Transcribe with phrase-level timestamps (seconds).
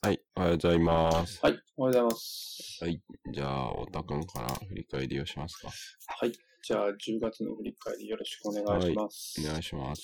[0.00, 1.40] はい、おはようございます。
[1.42, 2.78] はい、おはようございます。
[2.80, 5.68] はい、じゃあ、太田くんから振り返りをしますか。
[6.06, 6.32] はい、
[6.62, 9.40] じゃあ10月の振り返りよろしくお願いします。
[9.44, 10.02] お願いします。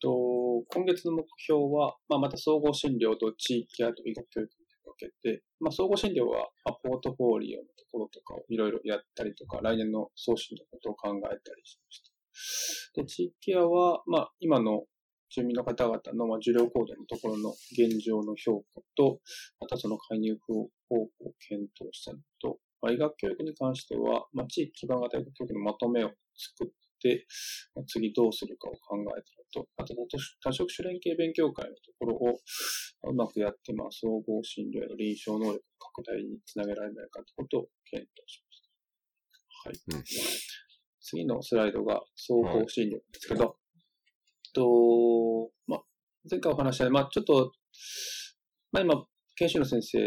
[0.00, 12.02] と今月の目標は、まあ、また総合診療と地域あと医学教育に分けて、まあ、総合診療は、まあ、ポートフォリオのところとかをいろいろやったりとか、来年の送信のことを考えたりしまし
[12.94, 13.02] た。
[13.02, 14.84] で、地域ケアは、まあ、今の
[15.30, 19.20] 住民の方々の、まあ、受領行動のところの現状の評価と、
[19.60, 21.08] またその介入方法を
[21.48, 27.26] 検討したのと、まあ、医学教育に関しては、まあ、地域基盤型医学教育のまとめを作って、
[27.74, 29.94] まあ次どうするかを考えたのと、あと
[30.42, 38.42] 多職種連携勉強会のところをうまくやって、まあ、総合診療の臨床能力拡大につなげられないかということを検討し
[39.64, 39.96] ました。
[39.96, 39.98] はい。
[39.98, 40.04] うん
[41.06, 43.56] 次のスライドが総合診療ですけど、
[44.56, 45.82] と、ま、
[46.30, 47.52] 前回お話した、まあ、ちょっと、
[48.72, 49.04] ま、今、
[49.36, 49.98] 研修の先生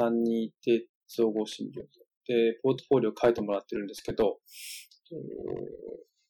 [0.00, 1.82] 3人いて、総合診療
[2.26, 4.38] で、ポートフォリオを書いてもらってるんですけど、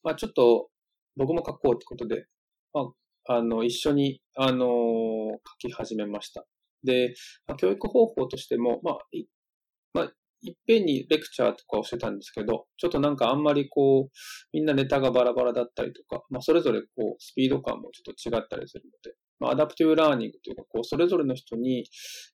[0.03, 0.69] ま、ちょっと、
[1.15, 2.25] 僕も書こうってことで、
[2.73, 2.91] ま
[3.29, 4.65] あ、の、一緒に、あの
[5.61, 6.45] 書き始めました。
[6.83, 7.13] で、
[7.57, 8.97] 教育方法としても、ま、
[10.47, 14.09] いっぺんにレクチャーとかをしてたんですけど、ちょっとなんかあんまりこう、
[14.53, 21.83] みんなネタがバラバラだったりとか、まあ、それぞれこう、スピード感もちょっと違ったりするので、まあ、 adaptive learning というか、こう、それぞれの人に、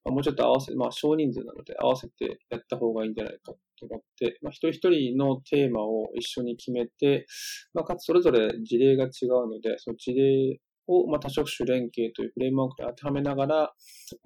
[0.06, 7.26] まもうちょっと合わせ、まあ、少人数なので合わせてやった方がいいんじゃないかと思って、まあ、一人一人のテーマを一緒に決めて、
[7.74, 13.74] まあ、かつそれぞれ事例が違うので、その事例を、まあ、多職種連携というフレームワークで当てはめながら、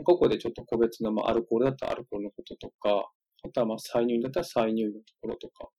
[0.04, 3.10] ここでちょっと個別の、ま、アルコールだったらアルコールのこととか、
[3.44, 5.70] あとはまあ再入院だったら再入院のところとか、あ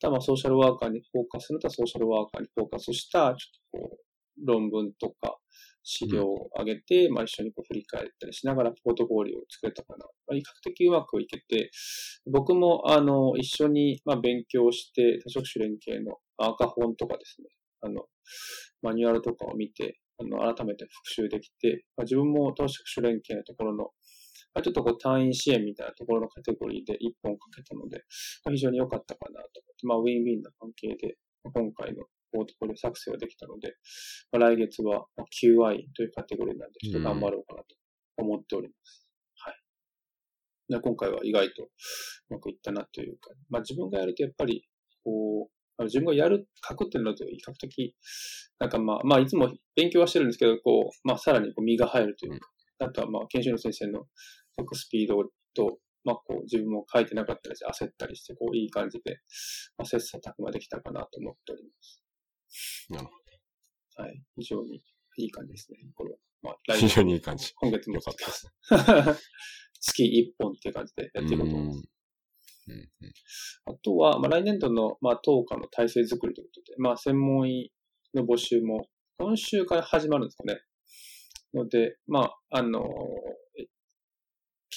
[0.00, 3.36] とはまあソーシャルワーカーにフォーカスだったらソーシャルワーカーにフォーカスした、ちょっ
[3.72, 5.36] とこう、論文とか
[5.82, 10.06] 資料を上げて、まあ一緒にこう振り返ったりしながらポートフォリオを作れたかな。
[10.26, 11.70] まあ、比較的うまくいけて、
[12.30, 17.48] 僕もあの、一緒にまあ勉強して、多職種連携の赤本とかですね、
[17.82, 18.06] あの、
[18.82, 23.90] マニュアルとかを見て、あの、改めて復習できて、まあ、自分も多職種連携のところのまあ
[24.60, 28.04] ちょっとこう単位支援みたいなところのカテゴリーで一本かけたので、
[28.50, 29.48] 非常に良かったかなと、
[29.84, 33.74] まあウィンウィンな関係で、今回のポートフォリオ作成ができたので、
[34.32, 35.06] まあ、来月は
[35.42, 37.66] QI というカテゴリーなんで、ちょっと頑張ろうかなと
[38.18, 39.06] 思っております。
[39.36, 39.54] はい。
[40.68, 41.68] で今回は意外とう
[42.30, 44.64] まくいったなというか、まあ自分がやるとやっぱり、
[45.04, 45.48] こ
[45.78, 47.94] う、自分がやる、書くっていうのと比較的、
[48.58, 52.48] なんかまあ、まあいつも勉強はしてるんですけど、こう、まあさらにこう身が入るというか、
[52.78, 54.06] あとはまあ研修の先生の
[54.58, 55.22] 書くスピード
[55.54, 59.20] と、まあこう自分も書いてなかったりして焦ったりして、こういい感じで、
[59.78, 62.02] まあ切磋琢磨できたかなと思っております。
[62.90, 63.12] なるほ
[64.02, 64.22] はい。
[64.36, 64.82] 非常に
[65.18, 65.78] いい感じですね。
[65.94, 66.18] これは。
[66.42, 66.74] まあど。
[66.74, 67.52] 来非常にいい感じ。
[67.54, 68.46] 今月もよかったです。
[69.80, 71.76] 月1本っていう感じでやっていこうと思います。
[72.68, 72.88] うんうん
[73.64, 77.72] あとは、まあ、来年度の、まあ、当課の体制づくりということで、まあ、専門医
[78.14, 78.86] の募集も
[79.18, 80.60] 今週から始まるんですかね。
[81.54, 82.20] ので、ま
[82.50, 83.41] あ、あのえ来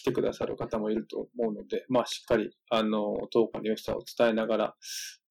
[0.05, 4.75] てくださる方もいると思うので、まあ、しっかり、あの、当課の良さを伝えながら、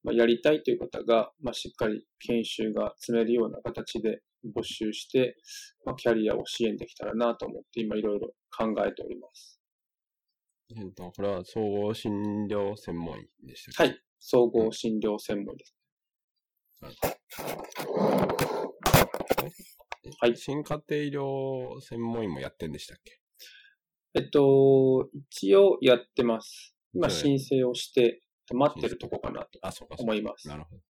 [0.03, 4.21] まあ、やりたいという方が、まあ、しっかり研修が積めるような形で
[4.55, 5.37] 募集して、
[5.87, 9.59] まあ、キャリアを支援できたらなと思って、今いろいろ考えております。
[10.77, 12.13] えっと、これは総合診
[12.51, 13.93] 療専門医でしたっけ？
[13.93, 14.03] はい。
[14.21, 15.75] 総合診療専門医です。
[20.21, 23.21] はい新家庭医療専門医もやってんでしたっけ？
[24.15, 26.75] えっと、一応やってます。
[26.95, 29.59] 今はい申請をして、待ってるとこかなと。
[29.99, 30.49] 思います。
[30.49, 30.83] なるほど。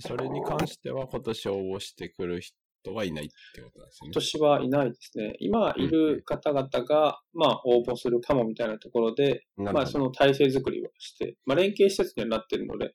[0.00, 4.12] それに関しては今年応募してくる人はいないってことなんですよね今。
[4.12, 5.34] 年はいないですね。
[5.40, 12.94] 今いる方々が、まあ、応募するかもみたいなところで、まあ、その体制づくりをして、まあ、連携施設にはなってるので、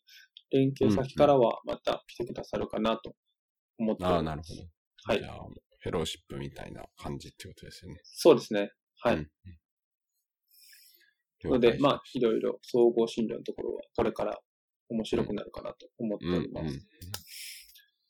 [0.51, 3.13] 連携先からはまた来てくださるかなと
[3.78, 4.13] 思ってます。
[4.13, 4.62] ああ、なるほど。
[5.03, 8.01] はいフェローシップみたいな感じってことですよね。
[8.04, 8.72] そうですね。
[9.01, 9.16] はい。
[9.16, 9.28] うん。
[11.51, 14.38] ので、まあ了、いろいろ総合診療のところは、これから
[14.90, 16.86] 面白くなるかなと思って解おります。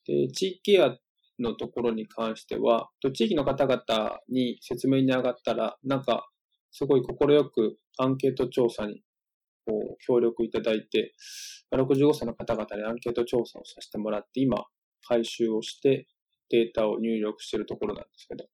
[0.06, 0.98] で、地域ケア
[1.40, 6.28] のところに関しては、と地域の方々に説明に上がったら、なんか、
[6.72, 7.16] すごい快
[7.50, 9.02] くアンケート調査に
[9.66, 11.14] こう協力いただいて、
[11.72, 14.66] 65歳の方々にアンケート調査をさせてもらって、今、
[15.08, 16.08] 回収をして
[16.50, 18.46] データを入力しているところなんですけど、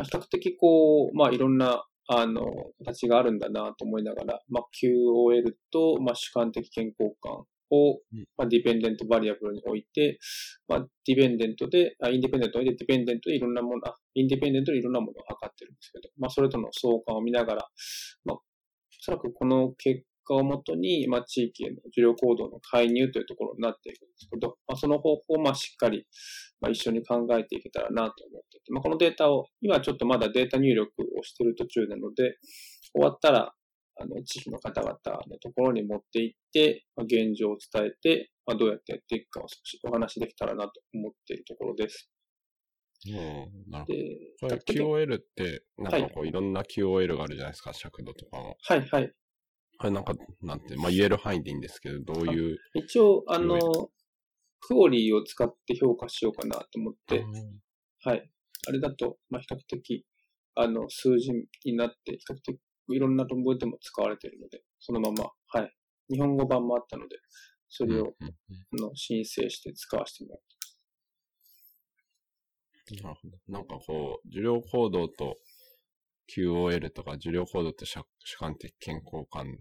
[0.00, 2.46] まあ、比較的こう、まあ、いろんな、あの、
[2.84, 10.18] 形があるんだなと思いながら、まあ、QOL と、まあ、主観的健康感をうん、まあ、ディペンデントバリアブルに置いて、
[10.66, 17.68] まあ、ディペンデントで、あインディペンデントに置いて、ディペンデントでいろんなもの、あインディペンデントでいろんなものを測ってるんですけど、まあ、それとの相関を見ながら、
[18.24, 18.40] まあ、お
[19.00, 26.06] そらくこの結果をもとに、まあ、地域への受領行動の介入というところになっていくんですけど、まあ、その方法を、まあ、しっかり、
[26.60, 32.36] まあ、一緒に考えていけたらなと思っていて、まあ、このデータを、今ちょっとまだデータ入力をしている途中なので、
[32.94, 33.52] 終わったら、
[34.02, 34.94] あの、地域の方々
[35.28, 42.10] のところに持って行って、まあ、現状を伝えて、まあ、どうやってやっていくかを少しお話しできたらなと思っているところです。
[43.06, 43.70] うん、
[44.58, 48.56] QOL って、なんかこういろんな QOL があるじゃないですか、尺度とかも。
[48.62, 49.12] はいはい。
[49.80, 50.12] これなんか、
[50.42, 52.58] なんて、まあ言える範囲でいいんですけど、どういう。
[52.74, 53.58] 一応、あの、
[54.60, 57.32] クオリーを使って評価しようかなと思って、うん
[58.02, 58.30] はい。
[58.68, 60.04] あれだと、まあ、比較的、
[60.54, 61.30] あの、数字
[61.64, 62.60] になって、比較的
[62.90, 65.74] いろんな論文でも使われているので、そのまま、はい。
[66.10, 67.16] 日本語版もあったので、
[67.70, 68.34] それを、うんうん
[68.82, 70.40] あの申請して使わせてもらっ
[72.84, 73.38] てなるほど。
[73.48, 75.36] なんかこう、受領行動と
[76.36, 79.58] QOL とか、受領行動と主主観的健康感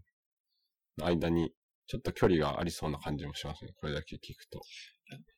[1.00, 1.52] の間に、
[1.88, 3.72] ちょっと距離がありそうな感じもしますね。
[3.76, 4.62] これだけ聞くと。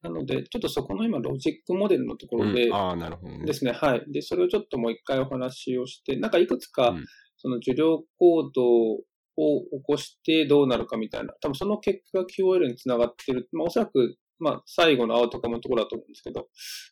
[0.02, 3.46] なので、ちょっとそこの今、ロジックモデルのところで、うんああ、なるほどね。
[3.46, 4.04] ですね、はい。
[4.12, 7.06] で、それをちょっともう一回お話をして、なんかいくつか、うん
[7.42, 13.50] その受領行動を起こしてどうなるかみたいな、多分その結果が QOL につながってる。
[13.52, 16.42] まあおそらく、まあ最後の青とかものところだと思うんですけど、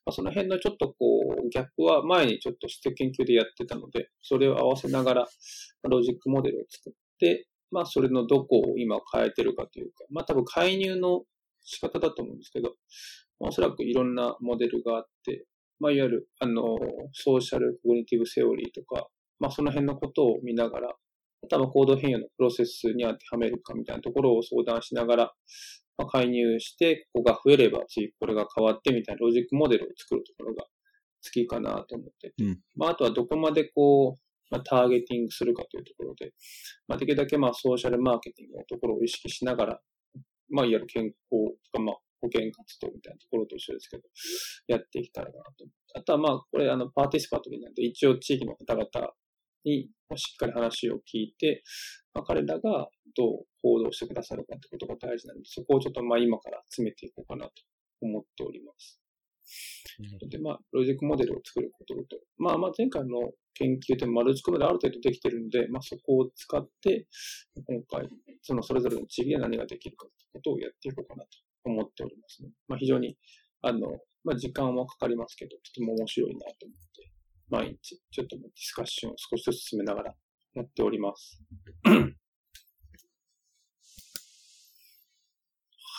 [0.05, 0.95] まあ、その辺のちょっとこ
[1.37, 5.27] う、ギャップは前にちょっとして研究でやってたので、それを合わせながら、ま
[5.85, 11.23] あロジックモデルを作って、まあそれのどこを今変えてるかというか、まあ多分介入の
[11.63, 12.73] 仕方だと思うんですけど、
[13.39, 15.45] まあおそらくいろんなモデルがあって、
[15.79, 16.77] まあ、いわゆる、あの、
[17.13, 19.07] ソーシャルコグニティブセオリーとか、
[19.39, 20.93] まあ、その辺のことを見ながら、
[21.49, 25.33] 多分行動変容のプロセスに当てはめるかみたいなところを相談しながら、
[25.97, 32.59] まあ、介入して、ここが増えれば次これが変わってみたいなロジックモデルを作るところが好きかなと思ってて、うん。
[32.75, 36.33] まあ、あとはどこまでこう、まあ、ターゲティングするかというところで、
[36.87, 39.79] まあ、できるだけまあソーシャルマーケティングのところを意識しながら、
[40.49, 41.13] まあ、いわゆる健康
[41.71, 44.03] とか、まあ、保険活動みたいなところと一緒ですけど、
[44.67, 45.65] やっていけたらなと。
[45.95, 49.13] あとはまあ、これ、あの、パーティスパートリーなんで、一応地域の方々
[49.63, 51.63] にしっかり話を聞いて、
[52.13, 57.51] まあ、彼らがどう行動してくださるかってことが大事なので、そこをちょっとまあ今から詰めていこうかなと
[58.01, 59.01] 思っております。
[60.29, 67.07] で、まあ、ロジックモデルを作ることと、まあまあ前回の研究でもマルチコメである程度できてるので、まあそこを使って、
[67.67, 68.07] 今回、
[68.41, 71.29] そのそれぞれの地域で何ができるかということをやっていこうかなと
[71.65, 72.49] 思っておりますね。
[72.67, 73.17] まあ非常に、
[73.61, 73.79] あの、
[74.23, 77.11] まあ時間はかかりますけど、とても面白いなと思って、
[77.49, 80.15] 毎日ちょっとディスカッションを少しずつ進めながら
[80.53, 81.43] やっております。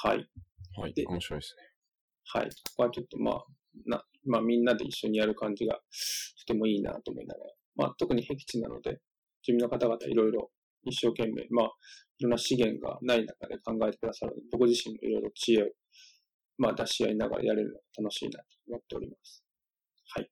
[0.02, 0.26] はい。
[0.78, 1.04] はいで。
[1.06, 1.54] 面白いです
[2.32, 2.48] はい。
[2.48, 3.44] ここはちょっとまあ、
[3.86, 5.80] な、まあみんなで一緒にやる感じがと
[6.46, 9.00] てもいいなと思いながら、まあ特に僻地なので、
[9.42, 10.50] 住民の方々いろいろ
[10.84, 11.66] 一生懸命、まあ
[12.18, 15.66] いろんな資源がない中で考えてくださるので、僕自身もいろいろ知恵を、
[16.58, 19.44] まあ出し合いながらやれるのが楽しいなと思っております。
[20.14, 20.30] はい。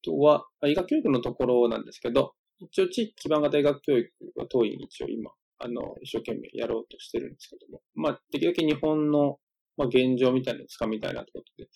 [0.00, 9.38] あとは、医学教育のところなんですけど、一応地域基盤型医学教育は当院一応今、あの、一生懸命やろうとしてるんですけども、まあ、できるだけ日本の、
[9.80, 11.68] まあ、現状みたいなのをつかみたいなということで、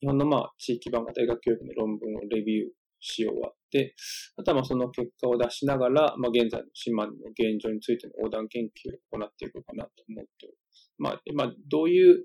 [0.00, 2.68] 日本のまあ、地域基盤型医学教育の論文をレビュー
[3.00, 3.94] し終わって、
[4.36, 10.92] あとはまあ、その結果を出しながら、まあ、現在の島の現状についての横断研究を行っていこうかなと思っております。
[10.98, 12.24] まあ、まあ、どういう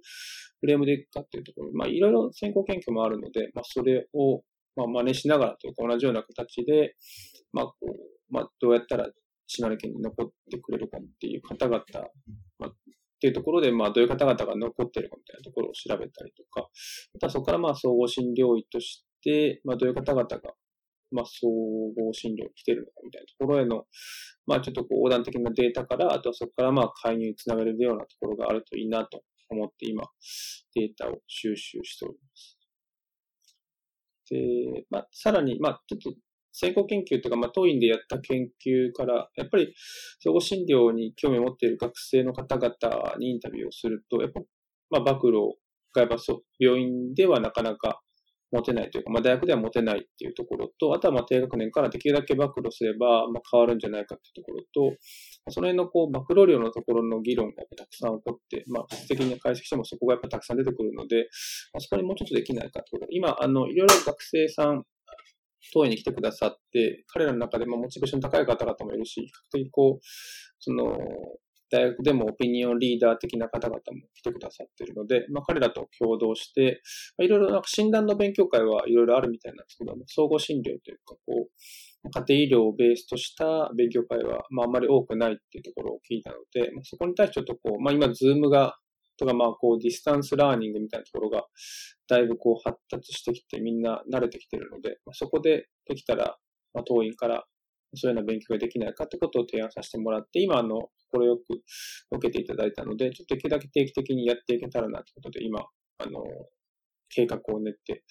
[0.60, 4.44] フレームでいくかっていうところ、まあ、いろいろ先行研究もあるので、まあ、それを、
[4.76, 6.94] まあ、真似しながらというか同じような形で、
[7.52, 9.10] まあ、こう、まあ、どうやったら
[9.48, 11.82] 島根県に残ってくれるかっていう方々、
[12.60, 12.72] まあ、
[13.26, 16.70] っていうところで、まあ、どういう方々が残ってるかみたいなところを調べたりとか、
[17.16, 20.40] あとはそこからまあ、総合診療医として、まあ、どういう方々が、
[21.12, 23.86] まあ、総合診療に来てるのかみたいなところへの、
[24.46, 30.04] まあ、ちょっとこう横断的なデータから、あとはそこからまあ、介入につながれるようなところがあるといいなと思って今、
[30.76, 32.60] データを収集しております。
[34.30, 36.14] で、まあ、さらに、まあ、ちょっと
[36.58, 39.74] 先行研究というか、まあ、当院でやった研究から、やっぱり、
[40.20, 44.42] 総合診療に興味を持っている学生の方々にインタビューをすると、やっぱ、
[44.90, 45.42] まあ、暴露
[45.94, 48.02] がやっぱそ、病院ではなかなか
[48.52, 54.98] 持てないというか、まあ、大学では持てないっていうところと、あとはまあ、低学年からできるだけ暴露すれば、まあ、変わるんじゃないかっていうところと、
[55.52, 61.28] その辺のこう、暴露量のところの議論がたくさん起こって、まあ、質的に解析してもそこがやっぱたくさん出てくるので、
[61.74, 64.84] あそこにもうちょっとできないかってことで、今、あの、いろいろ学生さん、
[65.74, 70.06] 当院に来てくださって、彼らの中でもモチベーション高い方々もいるし、比較的こう、
[70.60, 70.98] その、
[71.72, 73.82] 大学でもオピニオンリーダー的な方々も
[74.14, 76.82] 来てくださっているので、まあ、彼らと共同して、
[77.18, 88.78] まあ、いろいろなんか診断の勉強会はいろいろあるみたいなんですけども、総合診療というか、こう、家庭医療をベースとした勉強会は、まあ、あまり多くないっていうところを聞いたので、まあ、そこに対してちょっとこう、まあ、今、 Zoom が、
[89.18, 91.46] とか、まあ、こう、 distance learning みたいなところが、
[92.08, 96.38] だいぶこう、発達してきて、みんな慣れてきてるので、まあ、そこでできたら、
[96.74, 97.46] まあ、当院から
[97.96, 101.62] そういうような勉強ができないかってことを提案させてもらって、今、あの、これよく
[102.12, 106.24] 受けていただいたので、ちょっとできるだけ定期的にやっていけたらなってことで、今、あの、
[107.10, 108.04] 計画を練って、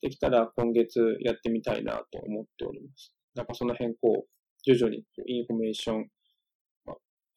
[0.00, 3.12] できたら今月やってみたいなと思っております。
[3.34, 4.28] なんかその辺、こう、
[4.62, 6.08] 徐々にインフォメーション、
[6.86, 6.94] ま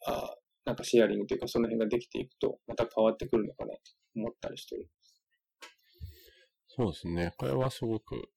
[0.08, 0.36] あ、
[0.68, 3.80] なんかシェアリングというか、その辺ができていくと、また変わってくるのかなと
[4.18, 5.24] 思ったりしております。
[6.68, 7.34] そうですね。
[7.38, 8.30] これはすごく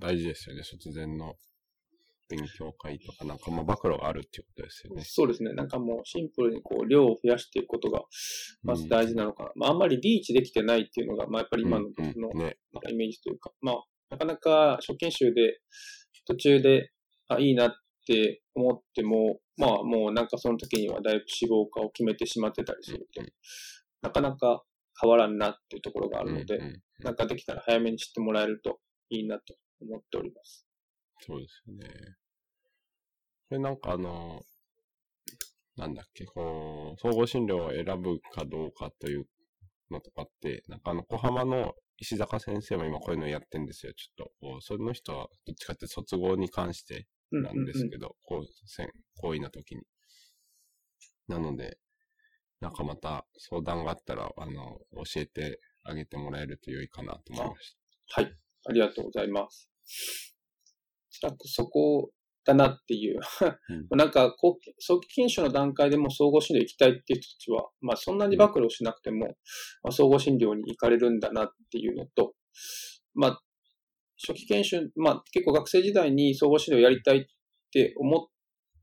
[0.00, 0.62] 大事ですよね。
[0.62, 1.34] 卒前の
[2.30, 5.02] 勉強会とかなんかまあ暴露があるっていうことですよね。
[5.04, 5.52] そうですね。
[5.52, 8.02] なんかもうシンプルにこう量を増やしていくことが
[8.62, 9.50] まず大事なのかな。
[9.54, 12.30] うん、まああんまりリーチできてないっていうのが、まあやっぱり今の僕の
[12.88, 15.60] イメージというか、まあなかなか初研修で
[16.26, 16.90] 途中で
[17.28, 17.72] あいいなっ
[18.06, 23.22] て思っても、まあもうなんかその時にはだいぶ志望化を決めてしまってたりすると、
[24.02, 24.62] なかなか
[25.00, 26.58] 変わらんなっていうところがあるので、
[27.00, 28.78] なんかできたら早めに知ってもらえると
[29.10, 30.66] いいなと思っております。
[31.20, 31.88] そうですよね。
[33.48, 34.42] これなんかあの、
[35.76, 39.26] なんだっけ、こう、総合診療を選ぶかどうかという
[39.90, 43.92] のとかって、なんかあの、小浜の石坂先生も今こういうのやってんですよ。
[43.94, 48.46] ちょっと、その人はどっちかって卒業に関してなんですけど、こう、
[49.20, 49.82] 行為の時に。
[51.28, 51.78] なので、
[52.60, 57.76] なんかまた相談があったら、あの、教えてあげてもらえると良いかなと思いまし
[58.08, 58.22] た。
[58.22, 58.34] はい。
[58.68, 59.70] ありがとうございます。
[61.10, 62.10] おそらくそこ
[62.44, 63.20] だなっていう
[63.68, 64.34] うん、 なんか、
[64.78, 69.26] 早期研修の段階でも総合診療行きたいっていう人たちは、まあそんなに暴露しなくても、
[69.82, 72.34] まあ、総合診療に行かれるんだなっていうのと、
[73.14, 73.42] まあ、
[74.18, 77.24] 初期研修、まあ結構学生時代に総合診療やりたいっ
[77.72, 78.20] て思っ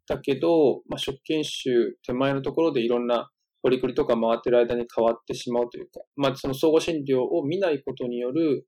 [0.07, 3.29] たけど、まあ初期研修手前のところでいろんな
[3.61, 8.65] ポリクリとか回ってる間に変わってしまうというか、まあその総合診療を見ないことによる、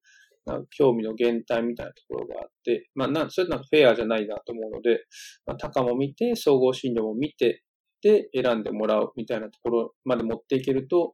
[0.69, 5.05] 興味の減退みたいなところがあって、まあ、な、それなんかフェアじゃないなと思うので、
[5.45, 7.63] まあ、高も見て、総合診療も見て、
[8.01, 11.13] で、選んでもらうみたいなところまで持っていけると、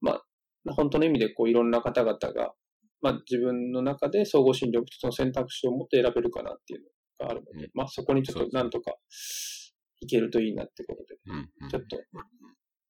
[0.00, 0.22] まあ、
[0.74, 2.52] 本当の意味でこういろんな方々が、
[3.00, 6.82] まあ、自分の中で総合診療一つの選択肢を持って選べるかなっていう
[7.20, 8.94] のがあるので、うん、まあそこにちょっとなんとか
[10.00, 11.16] いけるといいなってことで、
[11.70, 11.98] ちょっと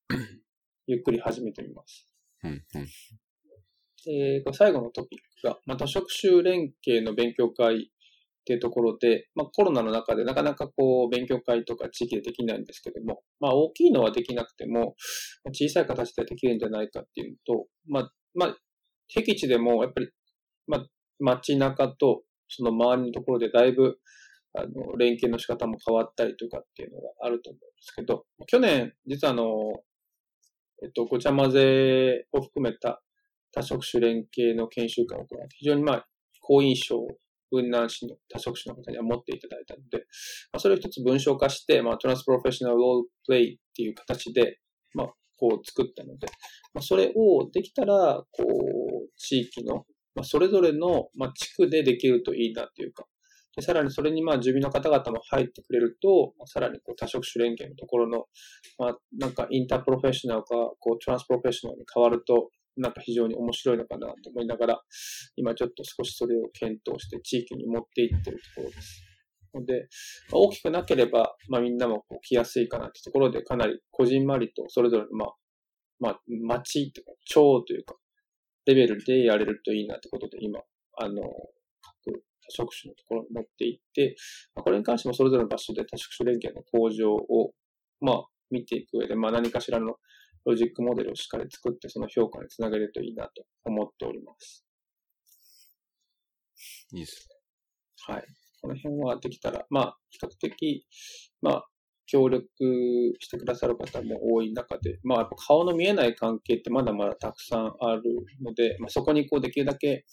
[0.87, 2.09] ゆっくり始めてみます。
[2.45, 2.89] うんうん。
[4.07, 7.79] えー、最後のトピックが、まあ、多職種連携の勉強会っ
[8.49, 14.95] ていうところで、まあ、コロナの中でなかなかこう、勉強会とか地域でできないんですけども、まあ、大きいのはできなくても、
[15.53, 18.57] 小さい形でできるんじゃないかっていうと、まあ、まあ、
[19.09, 20.11] 僻地でもやっぱり、
[20.67, 20.87] ま、
[21.19, 23.99] 街中とその周りのところでだいぶ、
[24.55, 29.45] あの、連携の仕方も変わったりとかっていうのがあると思うんですけど、去年、実はあの、
[30.83, 33.03] えっと、ごちゃ混ぜを含めた
[33.53, 36.07] 多職種連携の研修会を行って、非常にまあ、
[36.41, 37.09] 好印象を
[37.51, 39.99] 雲南市の多職種の方には持っていただいたので、
[40.53, 44.59] まあ、それを一つ文章化して、まあ、トランスプロフェッショナルロールプレイっていう形で、
[44.95, 46.27] まあ、こう作ったので、
[46.75, 53.07] まあ、それをできたら、こう、地域の、まあ、それぞれの、まあ、地区でできるといいなっていうか、
[53.59, 58.27] でさらにそれにまあ住民の方々も入ってくれると、まあ、さらにこう多職種連携のところの、
[58.79, 64.81] まあ、なんかインタープロフェッショナルか、こうトランスプロフェッショナルに変わると、なんか非常に面白いのかなと思いながら、
[65.35, 69.08] 今ちょっと少しそれを検討して地域に持っていってるところです。
[69.55, 69.89] ので、
[70.31, 75.35] まあ、大きくなければ、まあみんなもこう来やすいかなってところで、かなりこじんまりとそれぞれの、まあ、
[76.01, 77.97] まあ、町とか、町というか、
[78.67, 80.61] レベルでやれるといいなってことで、今、
[81.01, 81.23] あの、
[82.05, 84.15] 各多職種のところに持っていって、
[84.55, 87.53] まあ、これに関してもそれぞれの場所で多職種連携の向上を、
[88.01, 89.97] まあ、見ていく上で、まあ何かしらの
[90.45, 94.65] ロジックモデルをしっかり作って、その評価につなげるといいなと思っております。
[96.93, 97.29] いいです
[98.09, 98.15] ね。
[98.15, 98.27] はい。
[98.61, 100.87] この辺はできたら、まあ、比較的、
[101.43, 101.65] まあ、
[102.07, 102.49] 協力
[103.21, 108.03] してくださる方も多い中で、まあ、顔の見えない関係ってまだまだたくさんある
[108.43, 110.05] ので、まあ、そこにこうできるだけ、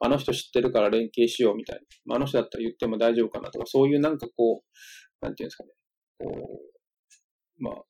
[0.00, 5.70] あの人知ってるから連携しようみたいな、まあ、あの人だったら言っても大丈夫かなとか、そういうなんかこう、なんていうんですかね、
[6.18, 6.60] こ
[7.60, 7.82] う、まあ、ま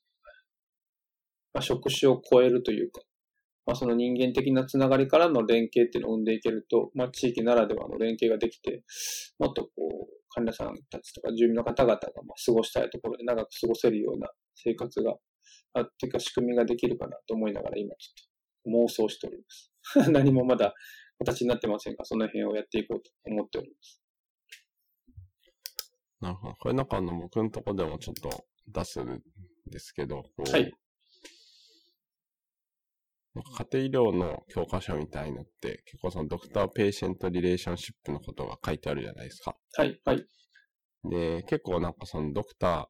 [1.61, 3.01] あ、職種を超えるというか、
[3.67, 8.85] まあ、その人間的なつながりからの連携っていうのを生んでいけると、まあ、地域ならではの連携ができて、
[9.39, 9.71] もっとこ
[10.09, 15.15] う、患者さんたちとか住民の方々がまあ過ごしたいところで長く過ごせるような生活が
[15.73, 19.73] あっていうか仕組みができるかなと思いながら今ちょっと妄想しております。
[20.13, 20.75] 何もまだ
[21.19, 24.03] 形になってませんが、その辺をやっていこうと思っております。
[26.21, 26.55] なるほど。
[26.57, 29.23] これなんかあの僕のとこでもちょっと出すん
[29.67, 30.73] ですけど、はい。
[33.43, 39.57] 家庭医療の教科書みたいのって、結構そのドクター・ペーシェント・リレーションシップのことが書いてあるじゃないですか。
[39.75, 40.27] はい、はい。
[41.05, 42.87] で、結構なんかそのドクター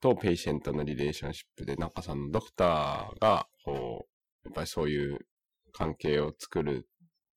[0.00, 4.06] とペーシェントのリレーションシップで、なんかそのドクターが、こ
[4.44, 5.18] う、やっぱりそういう
[5.72, 6.88] 関係を作る、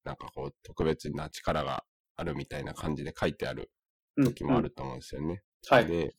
[0.03, 1.83] なんかこう、特別な力が
[2.15, 3.71] あるみたいな感じで書いてある
[4.17, 5.27] 時もあると思うんですよね。
[5.27, 5.87] うんうん、はい。
[5.87, 6.15] で、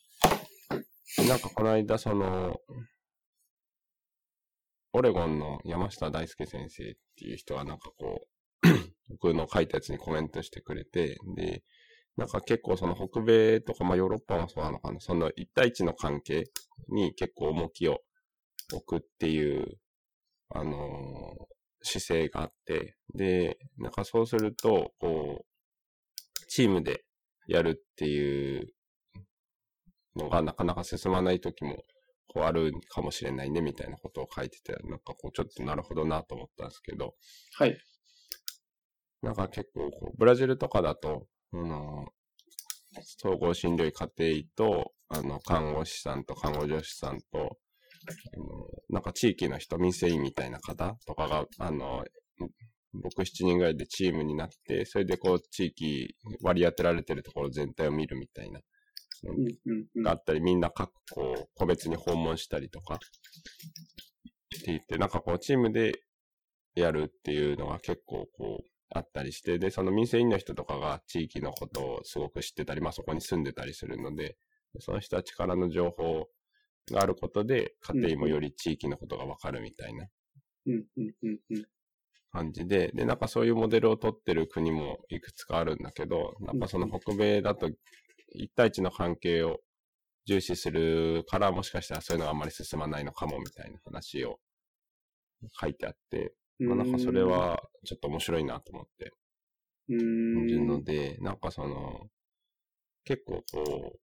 [1.28, 2.60] なんかこの間その、
[4.96, 8.22] オレゴンの山下大輔先生っていう人はなんかこ
[8.64, 8.68] う、
[9.10, 11.62] 僕の書いたやつにコメントしてくれて、で、
[12.16, 16.44] なんか結構その北米とか、まあヨーロッパもそうなのかな、その一対一の関係
[16.88, 17.98] に結構重きを
[18.72, 19.78] 置くっていう、
[20.48, 20.78] あのー、
[21.82, 27.04] 姿勢があって、で、なんかそうすると、こう、チームで
[27.48, 28.72] やるっていう
[30.16, 31.84] のがなかなか進まない時も
[32.36, 37.14] こうあるかもしれないねみたいなことを書いてて、なんかこうちょっとなるほどなと思ったんですけど。
[37.58, 37.78] はい。
[39.22, 42.08] なんか結構こう、ブラジルとかだと、あの、
[43.02, 52.04] 総合診療医家庭医と、あの、看護師さんと看護助手さんと、あのなんか地域の人、民生委員みたいな方とかが、あの、
[52.92, 58.60] 僕7人ぐらいでチームになって、それでこう地域割り当てられてるところ全体を見るみたいな
[60.02, 62.94] があったり、みんな各こう個別に訪問したりとか。
[62.94, 62.98] っ
[64.58, 66.00] て言って、なんかこうチームで
[66.74, 74.36] やるっていうのが結構こうあったりして、で、その民生委員の人とかが地域のことをすごく知ってたり、まあそこに住んでたりするので、
[74.80, 76.28] その人たちからの情報
[76.90, 80.06] があることで、家庭もより地域のことがわかるみたいな
[82.32, 87.70] 感じで、で、なんかそういうモデルを取ってる国もいくつかあるんだけど、なんかその北米だと
[88.36, 89.58] 一対一の関係を
[90.26, 94.38] 重視するから、もしかしたらそういうのがあんまり進まないのかもみたいな話を
[95.60, 99.12] 書いてあって、まあ、なんかそれはちょっと面白いなと思って
[99.88, 102.08] いるので、なんかその、
[103.04, 103.98] 結構こう、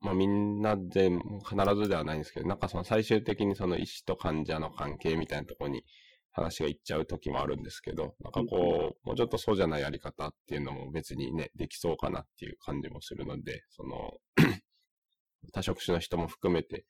[0.00, 5.84] まあみんなで必ずではないんですけど、なんかその最終的にその医師と患者の関係みたいなところに
[6.32, 14.12] 話がいっちゃう時もあるんですけど、なんかこう、もうちょっとそうじゃないやり方っていうのも別にね、できそうかなっていう感じもするので、その
[15.52, 16.84] 多職種の人も含めて、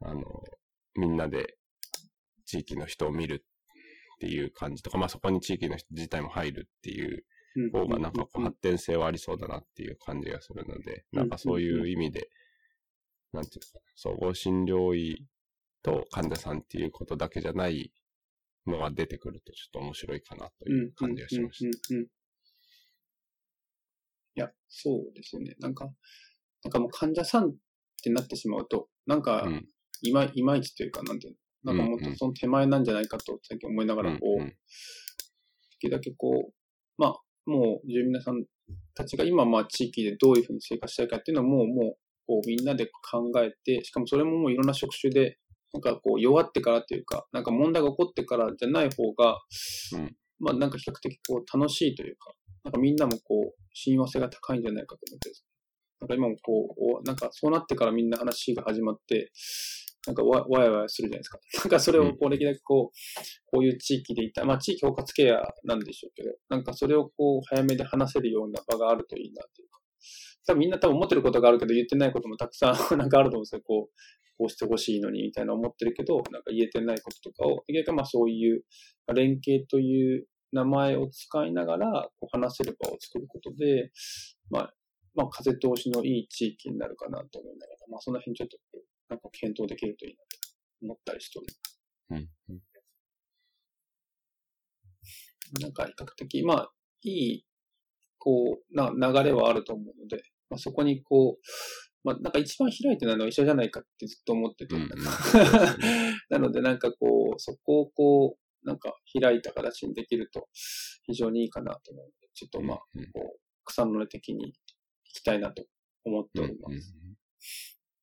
[0.00, 0.22] あの、
[0.96, 1.56] みんなで
[2.44, 7.24] 地域の人を見るっていう感じとか、まあそこに地域の人自体も入るっていう
[7.72, 12.28] 方がなんかこう発展性はありそうだなっていう感じがするので、なんかそういう意味で、
[13.32, 15.26] なんていうか、総合診療医
[15.82, 17.92] と患者さんっていうことだけじゃない
[18.66, 21.94] のが出てくるとちょっと面白いかなという感じがしました。
[24.36, 25.54] いや、そうですよね。
[25.60, 25.84] なんか、
[26.64, 27.54] なんかもう患者さんっ
[28.02, 29.46] てなってしまうと、なんか、
[30.02, 34.54] いま、いまいちというか、なんていうの、なんかもっとその手前なんじゃないかと最近思いながら、こう、で
[35.78, 36.52] きるだけこう、
[36.98, 38.44] まあ、もう住民さん
[38.94, 41.96] たちが今、まあ地域でどういうふうに生活したいかっていうのはもう、もう、
[42.26, 45.38] こうみんなで考えて、しかもそれももういろんな職種で
[45.74, 49.40] なんかこう弱ってからっていうか、なんか問題が起こってからじゃない方が、
[49.94, 52.32] うん、まあなんか比較的こう楽しいというか、
[52.62, 55.54] なんかみんなもこう親和性が高いんじゃないかと思ってですね。
[56.00, 59.32] なんか今もこう、なんかそうなってからみんな話が始まって、
[60.06, 61.38] なんかわわやわやするじゃないですか。
[61.64, 69.80] なんかそれをこう、歴々こう、こういう地域でいた、まあ地域包括ケアなんでしょうけど、なんかそれをこう、早めで話せるような場があるといいなというか。
[70.46, 73.62] 多分みんな多分思ってることがあるけど言ってないこともたくさん なんかあると思うんですよ。
[73.62, 73.94] こう、
[74.38, 78.64] こうしてほしいのにみたいな思ってるけど、なんか言えてないこととかを、結局まあそういう
[79.14, 83.90] 連携という名前を使いながらこう話せる場を作ることで、
[84.50, 84.74] まあ、
[85.14, 88.58] まあ風通しのいい地域になるかなと思いながら、まあその辺ちょっと
[89.08, 90.26] なんか検討できるといいなと
[90.82, 91.80] 思ったりしております。
[92.10, 92.62] うん、うん、
[95.60, 96.72] なんか比較的、まあ
[97.04, 97.44] いい、
[98.18, 101.42] こう、な流れはあると思うので、まあ、そこにこう、
[102.04, 104.88] まあ、なんか一番開いてないのは一緒じゃないかってずっと思ってて、うん、
[106.28, 110.48] なのでなんかこう、そこをこう、なんか開いた形にできると
[111.06, 112.78] 非常にいいかなと思うので、ちょっとまあ、
[113.12, 114.54] こう、草の根的に行
[115.12, 115.66] きたいなと
[116.04, 116.94] 思っております。
[116.94, 117.16] うんうん、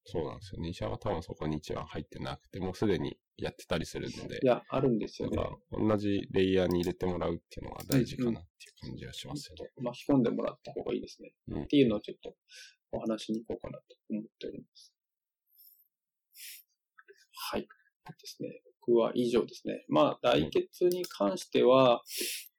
[0.06, 0.70] そうなんですよね。
[0.70, 4.40] 医者は多分そこに一番入ってなくて、もうすでにやってたりするので。
[4.42, 5.38] いや、あるんですよね。
[5.72, 9.72] 同じレイヤーに入れてもらうっていうのが大事かなっていう感じがしますよね。
[9.78, 11.34] うんうん、巻き込んでもらった方がいいですね。
[11.50, 12.36] うん、っていうのをちょっと
[12.92, 14.94] お話しに行こうかなと思っております。
[17.52, 17.62] はい。
[17.62, 17.68] で
[18.26, 18.62] すね。
[18.86, 19.86] 僕は以上ですね。
[19.90, 22.02] まあ、来月に関しては、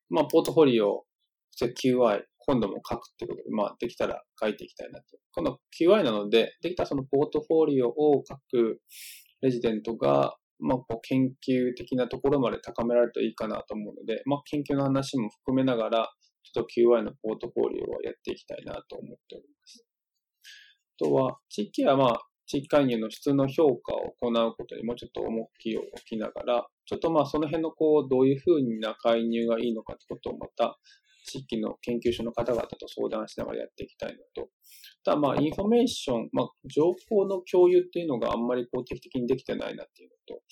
[0.08, 1.04] まあ、ポートフォリオ、
[1.60, 5.04] QI、今度も書くってことで、まあ、できたら書いていきたいなと。
[5.32, 8.80] 今度 QI なので、できたそのポートフォリオを書く
[9.42, 16.10] レジデントが、まあ、こう研究的なところまで高められるといいかなと思うので、まあ、研究の話も含めながら、
[16.44, 16.68] ちょっと
[16.98, 19.84] QI のポートフォリオをやっていきたいなと思っております。
[21.02, 30.78] とは、地域はまあ、地域介入の質の評価を行うことにもちょっと重きを置きながら、ちょっとまあその辺のこう、どういうふうな介入がいいのかってことをまた、
[31.24, 34.50] 地域の研究所の方々と相談しながらやっていきたいのと、
[35.04, 40.42] ただまあ、インフォメーション、まあ、情報の共有っていうのがあんまりこう定期的にできてないなっていうのと、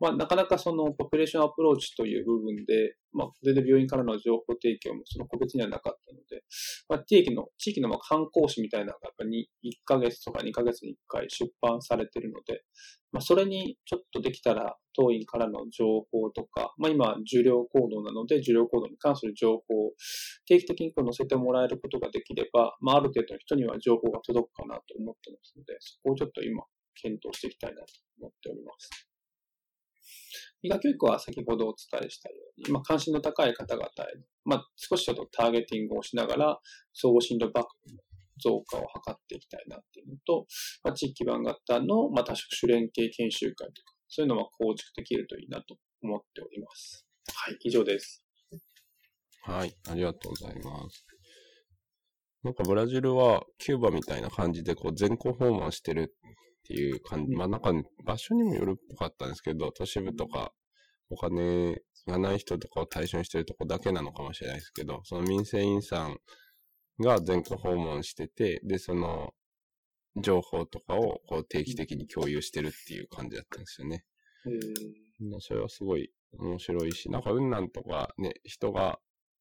[0.00, 6.44] まあ、なかなかそのポピュレーションアプローチという部分で、まあ、全然病院からの情報提供もその個別にはなかったので、
[6.88, 12.62] まあ、地域の、地域のまあ観光誌みたいなのがやっぱり1ヶ月とか2ヶ月に1回出版されてるので、
[13.12, 19.92] まあ、それにちょっとできたら当院からの情報とか、まあ、今、受領行動なので、受領行動に関する情報を
[20.46, 26.62] 定期的にこう載せてもらえることができれば、まあ、ある程度の人には情報が届くかなと思ってますので、そこをちょっと今、
[26.94, 27.86] 検討していきたいなと
[28.20, 29.08] 思っております。
[30.62, 33.90] 医学教育は先ほどお伝えしたように、まあ、関心の高い方々へ、
[34.46, 36.58] まあ、少しちょっとターゲティングをしながら、
[36.94, 37.98] 総合診療バックの
[38.42, 40.46] 増加を図っていきたいなっていうのと、
[40.82, 47.04] まあ、地域基盤型の、まあ、多職種連携研修会とか、そういうのは構築できるといいなと思っております。
[47.34, 48.24] はい、以上です。
[49.42, 51.04] はい、ありがとうございます。
[52.44, 56.30] なんかブラジルはキューバみたいな感じでこう全校訪問してるっ
[56.62, 57.34] ていう感じ。
[57.34, 57.72] まあなんか
[58.04, 60.52] 場所にもよるっぽかったんですけど、都市部とか
[61.10, 66.18] お金がない人とかを対象にしてるとこだけなのかもしれないですけど、その民生委員さん
[67.00, 69.32] が全国訪問してて、で、その
[70.16, 74.04] 情報とかをこう定期的に共有してるっていう感じだったんですよね。
[74.46, 78.98] へそれはすごい面白いし、なんか雲南とかね、人が、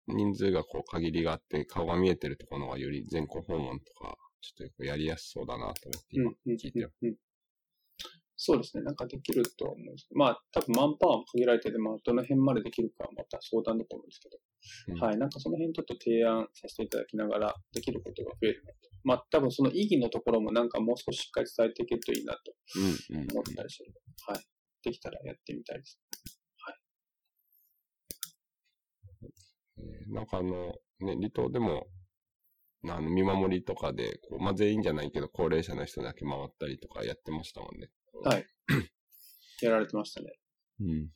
[0.07, 6.91] 人数がこう限りがあって顔が見えてるところがより全国訪問とかちょっとやりやすそうだなと思って今聞いてる。
[8.35, 8.83] そうですね。
[8.83, 14.37] なんかできると思うんですけど、まあ、多分マンパワーも限られてて、まあ、どの辺までできるかはまた相談だと思うんですけど、
[14.89, 15.17] うん、はい。
[15.17, 18.92] なんかその辺ちょっと提案させていただきながら、できることが増えるなと。
[19.03, 22.53] まあ、多分その意義のところもなんかもう少ししっかり伝えていけるといいなと
[23.33, 23.93] 思ったりする。
[24.27, 24.39] はい。
[24.83, 25.99] できたらやってみたいです。
[26.57, 26.75] はい。
[29.77, 31.87] えー、なんかあの、ね、離島でも
[32.85, 37.89] あの、見守りとかで、こうまあ、全員じゃないけど、高齢者の人だけ回ったりとかやってましたもんね。
[38.25, 38.45] はい。
[39.61, 40.33] やられてましたね。
[40.81, 41.09] うん、うん。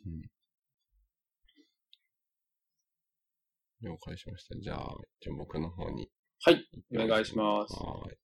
[3.82, 4.58] 了解しました。
[4.58, 6.10] じゃあ、じゃあ僕の方に。
[6.44, 6.66] はい。
[6.96, 7.74] お願いします。
[7.74, 8.18] はい。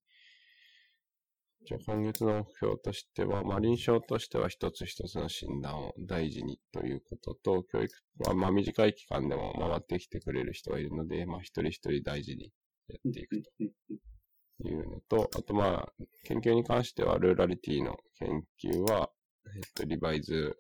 [1.65, 7.95] じゃあ今月の目標としては、まあ、臨床としては一つ一つの診断を大事にということと、教育
[8.25, 12.51] はまあ短い期間でも回ってきてくれる人がいるので、まあ一人一人大事に
[12.89, 15.93] やっていくというのと、あとまあ、
[16.25, 19.09] 研究に関しては、 rurality の研究は、
[19.55, 20.57] えっと、 revise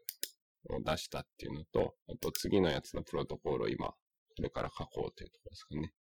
[0.69, 3.95] を出したっていうのと、あと次のやつのプロトコールを今、こ
[4.41, 5.93] れから書こうというところですかね。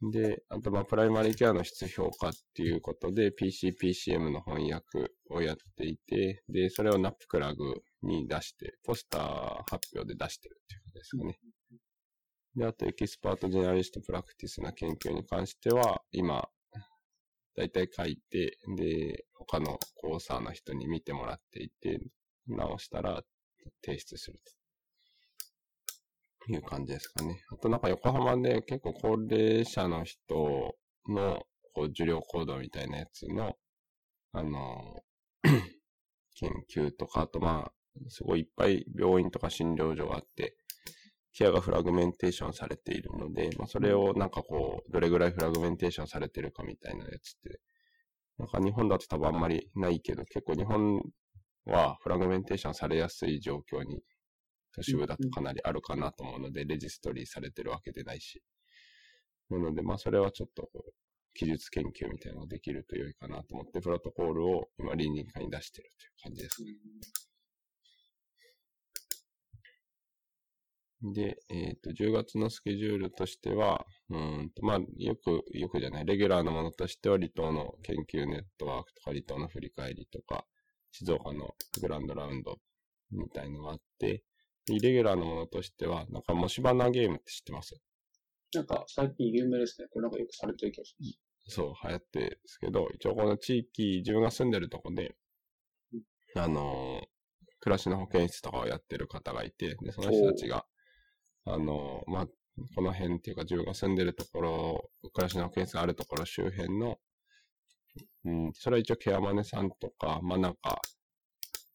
[0.00, 9.22] で、あとまあ、プライマリーケアの質評価っていうことで、PCPCM の翻訳をやっていて、で、それを NAPCRG に出して、ポスター
[9.68, 11.38] 発表で出してるっていうことですかね。
[12.54, 16.48] で、あと expert generalist practice な研究に関しては、今、
[17.56, 22.00] だいたい書いて、で、他のコーサーの人に見てもらっていて、
[22.46, 23.22] 直したら
[23.84, 24.57] 提出すると
[26.48, 27.42] いう感じですかね。
[27.50, 30.74] あとなんか横浜で結構高齢者の人
[31.08, 31.42] の
[31.74, 33.54] こう受領行動みたいなやつの、
[34.32, 35.02] あの、
[36.34, 37.72] 研究とか、あとまあ、
[38.08, 40.56] すごいいっぱい病院とか診療所があって、
[41.32, 47.60] ケアがフラグメンテーションされているので、まあ、それをなんかこう、どれぐらいフラグメンテーションされてるかみたいなやつって、
[48.38, 51.00] なんか日本だと多分あんまりないけど、結構日本
[51.66, 54.02] はフラグメンテーションされやすい状況に、
[54.74, 58.42] 都市部だとかなりあるかなと思うので、レジストリーされてるわけでないし。
[59.50, 60.92] なので、まあそれはちょっとこう、
[61.34, 66.72] 記述研究みたいなのができると良いかなと思って、プロトコールを今倫理化に出してるという感じですね。
[71.00, 80.44] で、えっ、ー、と、10月のスケジュールとしては、うんと、まあ、よく、よくじゃない、レギュラーのものとしては、離島の研究ネットワークとか、離島の振り返りとか、
[80.90, 82.56] 静岡のグランドラウンド
[83.12, 84.24] みたいのがあって、
[84.72, 87.80] イレギュラーのものとしては、なんか、もしバナゲームって知ってます？
[88.54, 89.88] なんか、最近有名ですね。
[89.90, 91.20] これなんかよくされてる気がします。
[91.54, 95.16] そう、流行ってですけど、一応この地域、自分が住んでるとこで、
[96.36, 97.02] あの、
[97.60, 100.64] 暮らしの保健室とかをやってる方がいて、で、その人たちが、
[101.44, 102.26] あの、まあ、
[102.74, 106.98] この辺っていうか自分が住んでるところ、暮らしの保健室があるところ周辺の、
[108.24, 110.80] うん、それは一応ケアマネさんとか、まあなんか、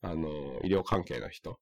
[0.02, 1.60] あの、医療関係の人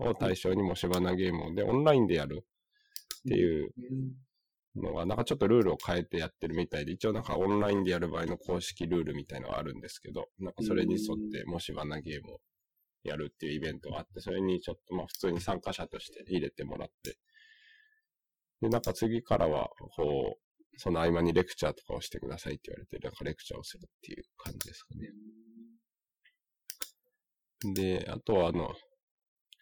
[0.00, 3.72] を対象にもし花ゲームをで、オンラインでやるっていう
[4.76, 12.40] のが、なんかちょっとルールを変えてやってるみたいで、一応なんかオンラインでやる場合の公式ルールみたいのがあるんですけど、なんかそれに沿ってもし花ゲームを
[13.04, 17.18] やるっていうイベントがあって、それにちょっとまあ普通に参加者として入れてもらって、
[18.60, 20.40] で、なんか次からは、こう、
[20.78, 25.10] その合間にレクチャーとかをしてくださいって言われて、なんかレクチャーをするっていう感じですかね。
[27.74, 28.74] で、あとはあの、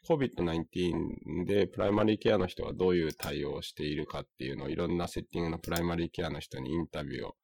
[0.09, 7.35] COVID-19 でプライマリーケアの人がどういう対応をしているかっていうのをいろんなセッティングのプライマリーケアの人にインタビューを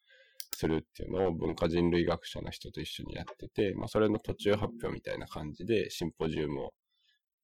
[0.54, 6.70] するっていうのを文化人類学者の人と一緒にやってて、まあそれの途中発表みたいな感じでシンポジウムを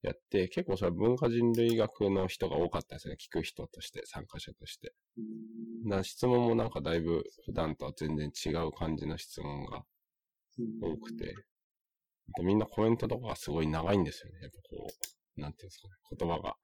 [0.03, 3.15] やって、結構それは文化人類学の人が多かったですね。
[3.19, 4.93] 聞く人として、参加者として。
[5.83, 9.83] な質問もなんかだいぶ普段とは全然違う感じの質問が
[10.81, 11.33] 多くて、
[12.43, 14.39] みんなコメントとかがすごい長いんですよね。
[14.41, 14.87] やっぱこ
[15.37, 16.55] う、なんていうんですかね、言葉が。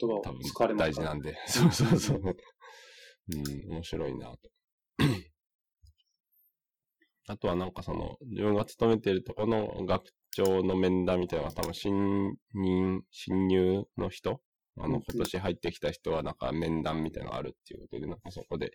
[0.00, 0.40] 言葉を多分
[0.76, 1.36] 大事なんで。
[1.46, 2.22] そうそうそう。
[2.22, 4.38] うん、面白いなと。
[7.28, 14.42] あとはなんかその、自分が勤めているとこの学長の面談みたいなのが多分新任、新入の人？
[14.78, 18.72] あの、今年入ってきた人はなんか面談みたいなのがあるっていうことで、なんかそこで、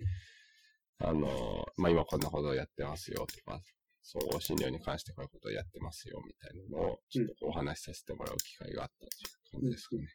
[0.99, 3.61] あの、まあ、今こんなことをやってますよとか、
[4.05, 10.07] 総合診療に関してこういうことをやってますよみたいなのを、ちょっとお話しさせてもらう機会があったという感じですかね。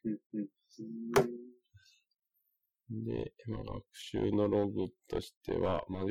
[2.90, 6.04] で、まあ、学習のログとしては、まあ、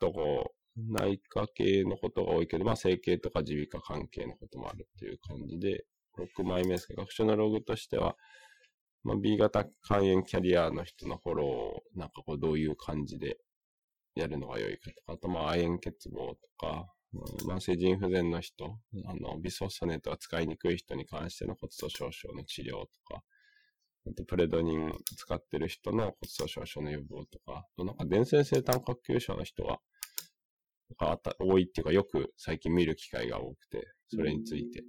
[0.00, 5.84] どこ、内科系のことが多いけど、まあ、整形とか耳鼻科関係のこともあるっていう感じで、
[6.18, 8.16] 6枚目ですけど、学習のログとしては、
[9.04, 13.38] まあ、B 型肝炎キャリアの人のフォローを、なんかこう、どういう感じで
[14.14, 16.93] やるのが良いかとか、あと、まあ、亜鉛欠乏とか、
[17.46, 23.22] 慢性腎不全の人、あの、ビソソネットが使いにくい人に関しての骨粗鬆症の治療とか、
[24.06, 29.80] あとプレドニン使ってる人の骨粗鬆症の予防とか、なんか伝染性炭核球症の人は、
[30.98, 34.82] が多いっていうか、よく最近見る機会が多くて、それについて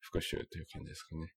[0.00, 1.32] 復習という感じですかね。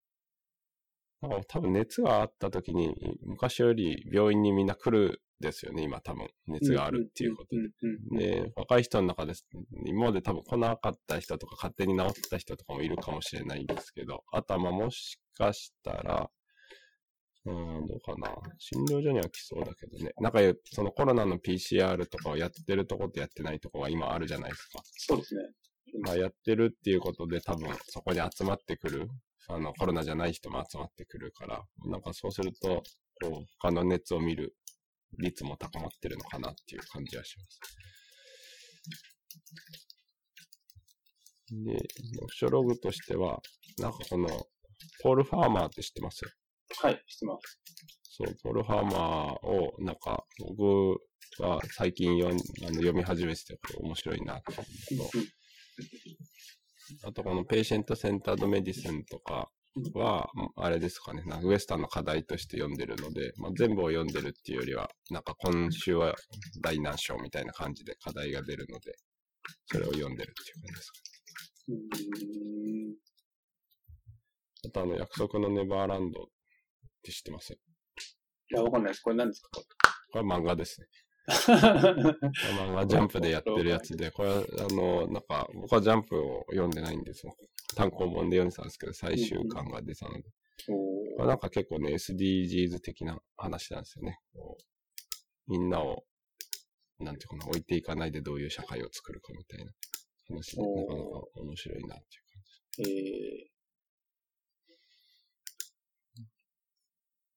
[1.22, 2.94] だから多分熱があった時に、
[3.24, 6.28] 昔より病院にみんな来るですよね、今多分。
[6.48, 7.56] 熱があるっていうこと
[8.18, 8.42] で。
[8.42, 9.46] で、若い人の中です。
[9.86, 16.30] 今まで多分来なかった人とか勝手に治った人とかもいるかもしれないんですけど、あとはまあもしかしたら、
[17.46, 18.36] うん、どうかな。
[18.58, 20.12] 診療所には来そうだけどね。
[20.20, 20.40] なんか、
[20.72, 24.82] そのコロナの PCR とかをやってるとこってやってないとこが今あるじゃないですか。
[24.84, 25.44] そうですね。
[26.02, 29.08] まあ、やってるっていうことで多分そこに集まってくる、
[29.48, 32.82] あの、コロナじゃない人も集まってくるから、なんかそうすると、
[33.22, 34.56] こう、他の熱を見る
[35.18, 37.60] 率も高まってるのかなっていう感じはします。
[41.52, 41.74] で、
[42.16, 43.42] 読書ログとしては、
[43.78, 44.28] なんかこの、
[45.02, 46.26] ポール・ファーマーって知ってます？
[46.82, 47.60] はい、知ってます。
[48.04, 51.00] そう、ポール・ファーマーを、なんか、僕
[51.40, 55.10] が最近読あの読み始めてて、面白いなと思うんけど、
[57.04, 59.50] あとこの patient-centered medicine とか
[59.94, 66.16] は、あれですかね、なんか Western の課題として読んでるので、まあ、全部を読んでるっていうよりは、なんか今週は
[66.62, 68.96] 第何章みたいな感じで課題が出るので、
[69.68, 71.00] それを読んでるっていう感じですか
[74.68, 76.26] あとあの、約束のネバーランドっ
[77.04, 77.54] て知ってます？
[77.54, 77.58] い
[78.56, 79.02] や、わかんないです。
[79.02, 79.50] これ何ですか？
[80.12, 80.88] これ漫画ですね。
[81.28, 84.34] 漫画ジャンプでやってるやつで、これあ
[84.74, 87.36] の、なんか、僕はジャンプを読んでないんですよ。
[87.76, 90.24] 単行本で読んでたんですけど、最終巻が出たので。
[91.18, 94.20] まあ、なんか結構ね、SDGs 的な話なんですよね。
[95.48, 96.04] みんなを、
[97.00, 99.72] なんていうかな、置いていかないでどういう社会を作るかみたいな
[100.28, 102.92] 話で、なかなか面白いなっていう感じです。
[102.92, 103.56] えー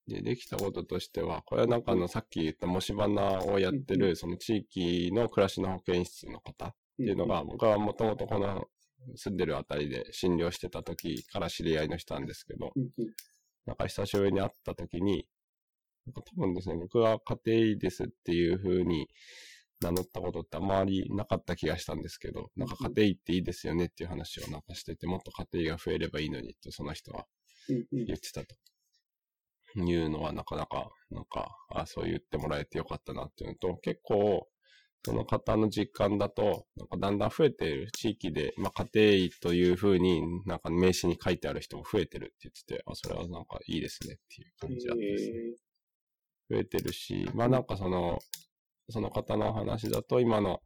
[0.08, 8.64] で、できたこととしては、これはなんかあの、さっき言った模試花をやってる、その地域の暮らしの保健室の方っていうのが、僕はもともとこの
[9.16, 12.72] 住んでるあたりで診療してた時から知り合いの人なんですけど、
[13.66, 15.26] なんか久しぶりに会った時に、
[16.06, 19.08] なんか多分ですね、僕が家庭医ですっていう風に
[19.80, 27.26] 名乗ったことってあまりなかった気がしたんですけど、なんか家庭医っていいですよねっていう話をなんかしてて、もっと家庭医が増えればいいのにってその人は
[27.68, 27.82] 言
[28.14, 28.56] ってたと。
[29.76, 34.48] いうのはなかなか、なんか、あそう言ってもらえてよかったなっていうのと、結構、
[35.04, 45.38] その方の実感だと、なんかだんだん増えている地域で、まあ家庭医というふうになんか名刺に書いてある人も増えてるって言ってて、あ、それはなんかいいですねっていう感じだったですね。
[46.50, 48.18] 増えてるし、まあなんかその、
[48.90, 50.60] その方の話だと、今の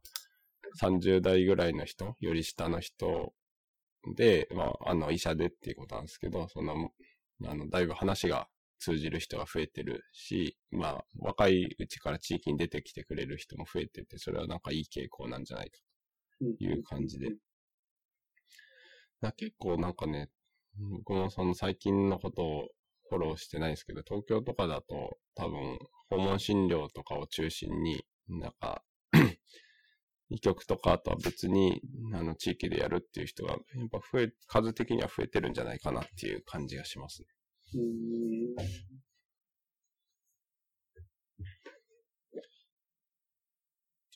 [0.81, 3.33] 30代ぐらいの人、より下の人
[4.15, 6.91] で、まあ、あの、医者でっていうことなんですけど、その、
[7.45, 8.47] あの、だいぶ話が
[8.83, 15.79] 通じる人が増えてるし、まあ、若いうちから地域に出てきてくれる人も増えてて、それはなんかいい傾向なんじゃないか
[16.57, 17.29] という感じで。
[19.21, 20.29] だ結構なんかね、
[20.77, 22.67] 僕もその最近のことを
[23.09, 28.83] フォローしてないんですけど、東京とかだと多分訪問診療とかを中心に、なんか
[30.29, 31.81] 医局とかとは別に、
[32.13, 37.27] あの、地域でやるっていう人が、やっぱ増え、数的には増えてるんじゃないかなっていう感じがしますね。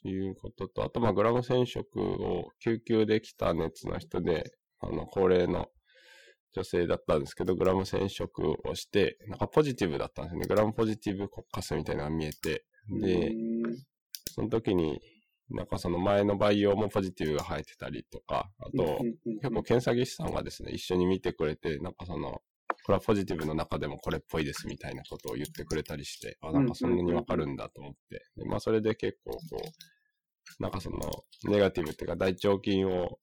[0.02, 5.68] ということと、あと、まあ、グラム染色を救急で来た熱の人で、あの、高齢の
[6.54, 10.48] 女性だったんですけど、グラム染色をして、なんかポジティブだったんですよね。
[10.48, 13.34] グラムポジティブ骨カスみたいなのが見えて、で、
[14.34, 15.02] その時に、
[15.50, 19.00] なんかその前の培養もポジティブが生えてたりとか、あと、
[19.42, 22.42] 結構検査技師さんがですね、一緒に見てくれて、なんかその、
[22.88, 28.24] これはポジティブの中でもこれっぽいですみたいなことを言ってくれたりして、あ、なんかそんなにわかるんだと思って。
[28.38, 31.00] でまあそれで結構こう、なんかその、
[31.50, 33.20] ネガティブっていうか大腸菌を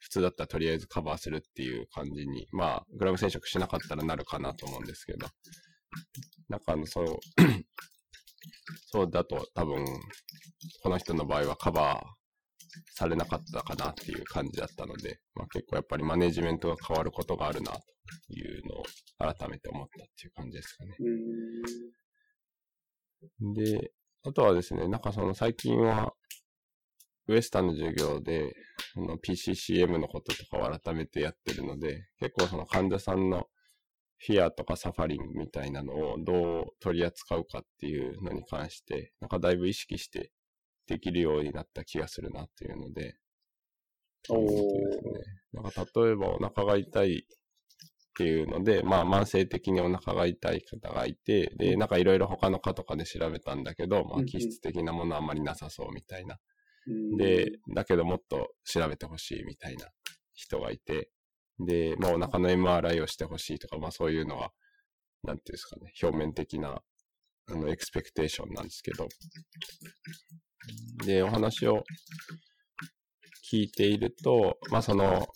[0.00, 5.26] 普通だったらとりあえずカバーするっていう感じに、まあ、グラム染色しなかったらなるかなと思うんですけど、
[6.50, 7.06] なんかあの、そう、
[8.92, 9.82] そうだと多分、
[10.82, 12.25] この人の場合はカバー
[12.94, 17.80] されなかったかなっていう感じだったので、まあ、結構やっぱりマネジメントが変わることがあるなと
[18.30, 18.84] いうのを
[19.18, 20.96] 改めて思ったっていう感じですかね。
[23.54, 23.90] で、
[24.24, 26.12] あとはですね、なんかその最近は、
[27.28, 28.54] ウエスタンの授業で、
[28.96, 33.46] の PCCM のこととかを改めてやってるので、結構その患者さんの
[34.18, 40.30] フィアとかサファリンみたいなのをどう取り扱うかっていうのに関して、なんかだいぶ意識して
[40.86, 43.16] できるようになった気がするなっていうので、
[44.28, 45.62] おですね。
[45.62, 56.38] なんか例えばお腹が痛いっていうので、まあ慢性的にお腹が痛い方がいて、で、なんかいろいろ他の科とかで調べたんだけど、まあ気質的なものはあんまりなさそうみたいな。
[57.18, 59.88] で、だけどもっと調べてほしいみたいな
[60.34, 61.10] 人がいて、
[61.58, 64.50] で、まあお腹の MRI をしてほしいとか、まあそういうのは、
[65.22, 66.80] なんていうんですかね、表面的な、
[67.48, 69.08] あの、エクスペクテーションなんですけど、
[71.04, 71.84] で、お話を
[73.50, 75.26] 聞いていると、まあその、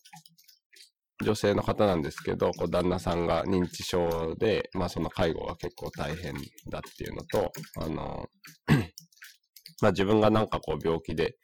[1.23, 6.35] 女性の方なんですけど、こう旦那さんが認知症で、まあその介護が結構大変
[6.69, 8.27] だっていうのと、あの、
[9.83, 11.37] まあ自分がなんかこう病気で、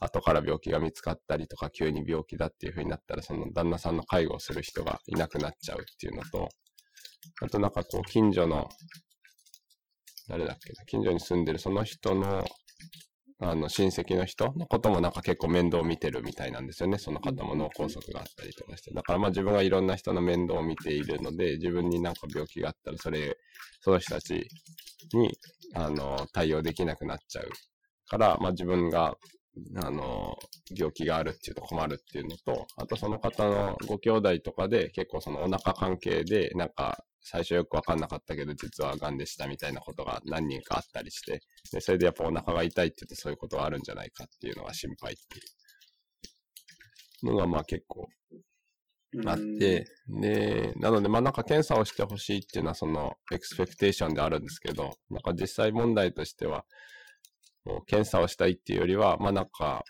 [0.00, 6.48] 後から病気が見つかったりとか、急に病気だっていう風になったら、その旦那さんの介護をする人がいなくなっちゃうっていうのと、
[7.40, 8.68] あとなんかこう、近所の、
[10.28, 12.44] 誰だっけな近所に住んでるその人の、
[13.40, 16.98] あの、親戚の人のこともなんか結構面倒を見てるみたいなんですよね。
[16.98, 18.92] その方も脳梗塞があったりとかして。
[18.92, 23.36] だからまあ自分がいろんな人の面倒を見ているので、自分になんか病気があったら、それ、
[23.80, 24.46] その人たち
[25.12, 25.36] に、
[25.74, 27.48] あの、対応できなくなっちゃう
[28.08, 29.16] から、まあ自分が
[29.76, 30.36] あの、
[30.76, 41.40] 病気があるっていうと困るっていうのと、あとその方のご兄弟とかで結構そのお腹関係で、なんか最初よくわかんなかったけど実は癌でしたみたいなことが何人かあったりして、
[41.72, 45.42] で、それでやっぱお腹が痛いって言うとそういうことがあるんじゃないかっていうのが心配ってい
[47.22, 48.06] うのがまあ結構
[49.26, 56.64] あって、で、なのでまあなんか検査をしてほしいっていうのはそのエクスペクテーションであるんですけど、なんか実際問題としては、
[57.86, 59.82] 検査をしたいっていうよりは、まあなんか、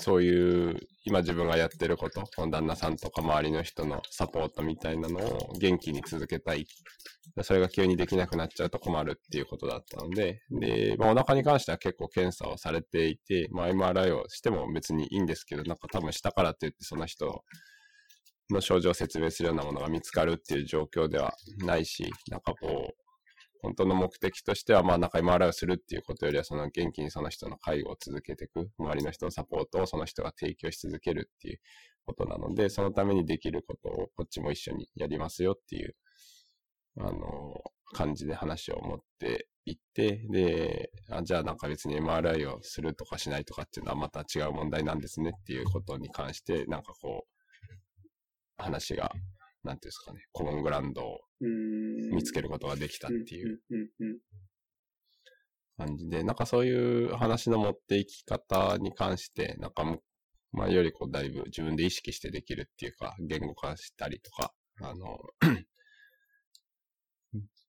[0.00, 6.66] そういう今自分がやってること、旦那さんとか周りの人のサポートみたいなのを元気に続けたい。
[7.42, 17.44] それが急にできなくなっちゃうと困るっていうことだったので、で、まあお腹に関しては結構検査をされていて、まあ MRI をしても別にいいんですけど、なんか多分したからって言ってその人
[18.50, 23.05] の症状を説明するようなものが見つかるっていう状況ではないし、なんかこう、
[23.62, 31.60] 本当の目的としては、まあなんか MRI をするっていうことよりは、その元気にその人の介護を続けていく、周りの人のサポートをその人が提供し続けるっていう
[32.04, 35.96] ことなので、そのためにできることをこっちも一緒にやりますよっていう、
[36.98, 47.36] あの、感じで話を持っていって、で、あじゃあなんか別に MRI をするとかしないとかっていうのはまた違う問題なんですねっていうことに関して、なんかこう、
[48.58, 49.12] 話が
[49.66, 51.20] なんていうんですかね、コモングランドを
[52.12, 53.60] 見つけることができたっていう
[55.76, 59.84] 感じで、なんかそういう話の持っていき方に関して、なんか
[60.52, 65.18] 前よりこうだいぶ自分で意識してできるっていうか、言語化したりとか、あの、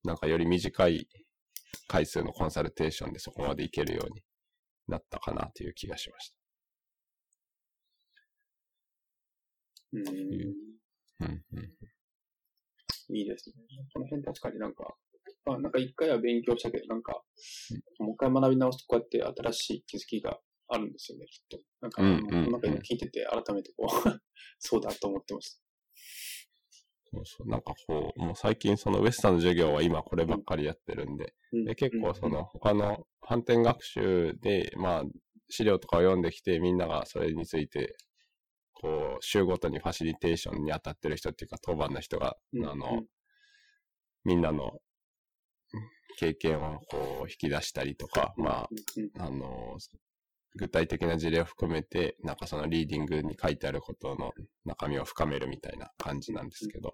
[0.03, 1.07] なんかより短い
[1.87, 4.21] 回数のコンサルテーションでそこまでいけるように
[4.87, 6.35] なったかなという気がしました。
[9.93, 10.76] うん。
[11.19, 13.15] うん、うん。
[13.15, 13.55] いいですね。
[13.93, 14.95] この辺確かになんか、
[15.45, 17.23] まあなんか一回は勉強したけど、なんか、
[17.99, 20.39] もう一回学び直すとこうやって新しい気づきが
[20.69, 21.59] あるんですよね、きっと。
[21.81, 23.89] なんか、うんうんうん、なんか今聞いてて改めてこう
[24.59, 25.61] そうだと思ってました。
[27.09, 27.47] そうそう。
[27.47, 35.03] なんかこう、もう最近そのウエスタンの授業は今こればっかりやってるんで、うん、で結構その他の反転学習で、まあ
[35.49, 37.95] 資料とかを読んできてみんながそれについて、
[38.81, 43.03] こう、週ごとにファシリテーションに当たってる人っていうか当番の人が、うん、あの、
[44.23, 44.79] みんなの
[46.17, 48.67] 経験をこう引き出したりとか、ま
[49.19, 49.77] あ、あの、
[50.55, 54.31] 具体的な事例を含めて、なんかそのリーディングに書いてあることの
[54.65, 56.91] 中身を深めるみたいな感じなんですけど、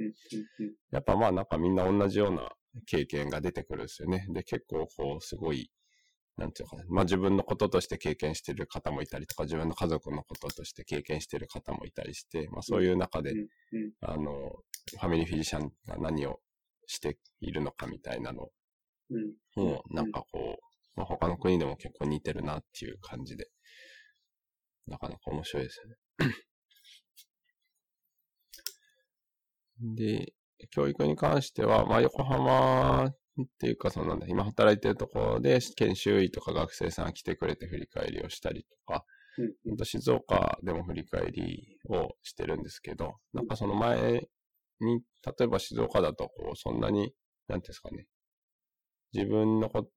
[0.92, 2.52] やっぱまあなんかみんな同じような
[2.86, 4.28] 経験が出てくるんですよね。
[4.30, 5.72] で、結構こうすごい、
[6.38, 13.34] なんていうかな、まあ自分のこととして経験してる方もいたりとか、自分の家族のこととして経験してる方もいたりして、まあそういう中で、
[14.02, 14.52] あの、
[14.92, 16.40] ファミリーフィジシャンが何を
[16.88, 18.50] しているのかみたいなの。
[19.58, 23.50] を、なんかこう、まあ、他の国でも結構似てるなっていう感じで、
[24.88, 25.96] なかなか面白いですよね。
[29.96, 30.34] で、
[30.70, 39.06] 教育に関しては、まあ、横浜っていうか、そのなんだ、今働いてるところで、研修医とか学生さん来てくれて振り返りをしたりとか、
[39.66, 44.28] うん、静岡でも振り返りをしてるんですけど、なんかその前
[44.80, 47.14] に、例えば静岡だと、こう、そんなに、
[47.48, 48.06] なんですかね、
[49.14, 49.90] 自分のこ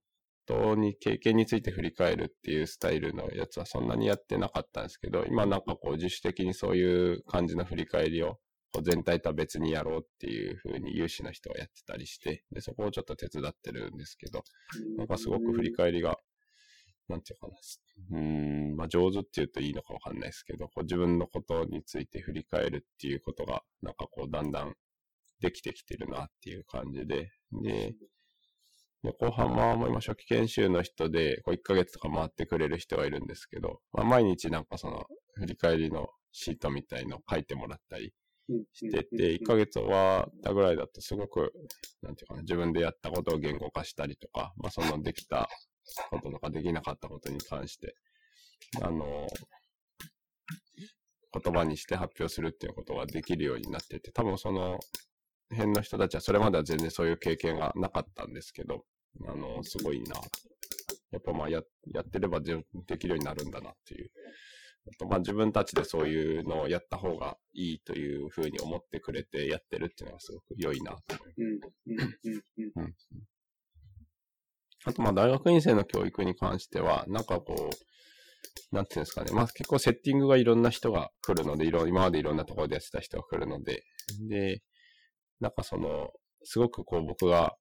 [0.47, 8.39] トに経験について振り返るっていうスタイルのやつはそんなにやってなかったんですけど、今なんかこう自主的にそういう感じの振り返りを
[8.83, 14.43] 全体とは別にやろうっていう風に有志の人がやってたりして、で、そこをちょっと手伝ってるんですけど、
[14.99, 16.19] なんかすごく振り返りが、
[17.09, 24.75] なんていうかな、うん、まあ上手って言うといいのかわかんないですけど、こう自分のことについて振り返るっていうことが、なんかこうだんだん
[25.41, 27.95] できてきてるなっていう感じで、で、
[29.03, 35.05] 横浜も今初期研修の人で、こう1ヶ月とか回ってくれる人がいるんですけど、まあ、毎日なんかその
[35.35, 38.13] 振り返りのシートみたいの書いてもらったり
[38.73, 41.53] してて、1ヶ月終わったぐらいだとすごく、
[42.03, 45.49] なんていうかな、自分でやったことを言語化したりとか、まあそのできた
[46.11, 47.95] こととかできなかったことに関して、
[48.83, 49.27] あの、
[51.43, 54.79] 言葉にして発表するっていうことができるようになってて、多分その
[55.51, 58.85] 辺の人たちはそれまでは全然そういう経験がなかったんですけど、
[59.29, 60.17] あの、すごいな。
[61.11, 62.63] やっぱまあや、やってればで
[62.99, 64.11] きるようになるんだなっていう。
[65.09, 73.09] まあ自分たちでそういうのをやった方がいいというふうに思ってくれてやってるっていうのはすごく良いなと思います。
[74.85, 77.25] あとまあ大学院生の教育に関しては、なん。
[77.25, 78.87] かこう、なん。
[78.87, 79.03] ていうん。
[79.03, 79.33] ですかね。
[79.33, 80.63] まあ結構セッティングがいろん。
[80.63, 82.37] な人が来るので、いろ、今までいろん。
[82.37, 83.83] なところでやってた人が来るので、
[84.29, 84.63] で、
[85.41, 85.53] なん。
[85.53, 86.13] かその、
[86.45, 87.57] すごくこう僕が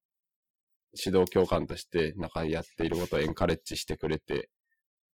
[1.04, 2.30] 指導教官としてなん。
[2.30, 4.50] かやっていることをエンカレッジしてくれて、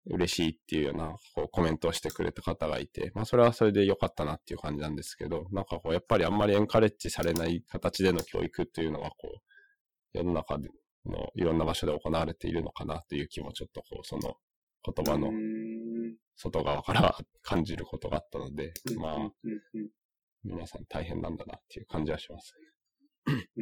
[0.08, 9.16] 嬉しいっていうようなこうコメントをしてくれた方がいて、まあそれはそれで良かったなっていう感じなんですけど、なんかこうやっぱりあんまりエンカレッジされない形での教育っていうのがこ
[10.14, 10.68] う、世の中の
[11.36, 14.36] いろんな場所で行われているのかなという気もちょっとこう、その
[14.84, 15.32] 言葉の
[16.36, 19.32] 外側から感じることがあったので、まあ、
[20.43, 20.86] 皆さん。
[20.86, 21.38] 大変なん。
[21.38, 22.56] だなっていう感じはします
[23.26, 23.62] ね。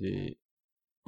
[0.00, 0.36] で、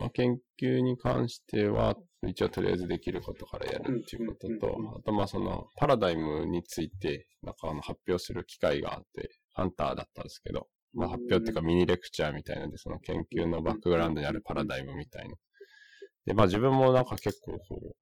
[0.01, 1.95] まあ、研究に関しては、
[2.27, 15.35] 一応とりあえずできることからやるっていうことと、あとまあそのパラダイムについて、なんかあの発表する機会があって、ハンターだったんですけど、まあ発表っていうかミニレクチャーみたいなんで、その研究のバックグラウンドにあるパラダイムみたいな。
[16.25, 17.97] で、まあ自分もなんか結構こう、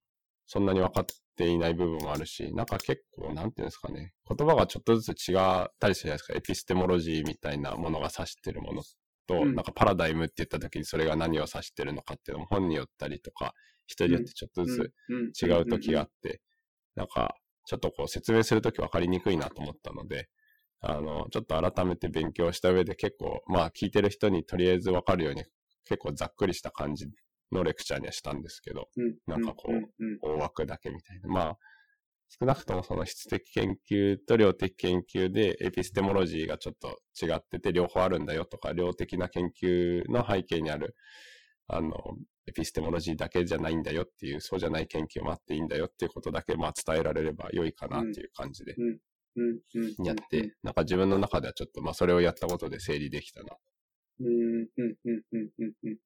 [0.47, 1.05] そんなに分かっ
[1.37, 6.35] ていない部分もあるし、なんか結構、なんていうんですかね、言葉がちょっとずつ違ったりするじゃないですか。
[6.35, 8.83] エピステモロジーみたいなものが指してるもの
[9.29, 13.55] と、うん、なんかパラダイムって言った時にそれが何を指してるのかっていうのも本によったりとか、
[13.87, 14.93] 人によってちょっとず
[15.35, 16.41] つ違う時があって、
[16.97, 20.29] なんか、ちょっとこう説明するとき分かりにくいなと思ったので、
[20.81, 25.45] あの、ちょっと改めて勉強した上で結構、まあ聞いてる人にとりあえず分かるように
[25.85, 27.09] 結構ざっくりした感じ
[27.53, 28.89] のレクチャーにはしたんですけど、
[29.27, 31.29] なんかこう、大枠だけみたいな。
[31.29, 31.59] まあ、
[32.29, 40.95] 少なくともその質的研究と量的研究でエピステモロジーがちょっと違ってて両方あるんだよとか、量的な研究の背景にある、
[41.69, 41.93] あの、
[42.47, 48.75] エピステモロジーだけじゃないんだよっていう、そうじゃない研究もあっていいんだよっていうことだけ、まあ伝えられれば良いかなっていう感じで、
[50.05, 53.57] やって、なんか自分の中ではちょっと、まあそれをやったことで整理できたな。
[54.21, 55.97] うん、うん、うん、うん、うん、うん。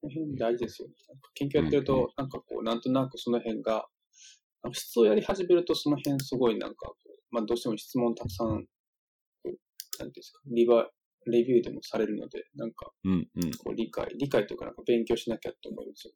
[0.00, 0.94] この辺大事ですよね。
[1.34, 3.86] 研究やってると、なんかこう、なんとなくその辺が、
[4.72, 6.92] 質をやり始めるとその辺すごいなんか
[7.34, 8.70] まあどうしても質問たくさん、なんてい
[10.02, 10.86] うんですか、リバ、
[11.26, 16.14] レビューでもされるので、なんか、うんうん、こう理解、理解というかなんか勉強しなきゃって思いますよ。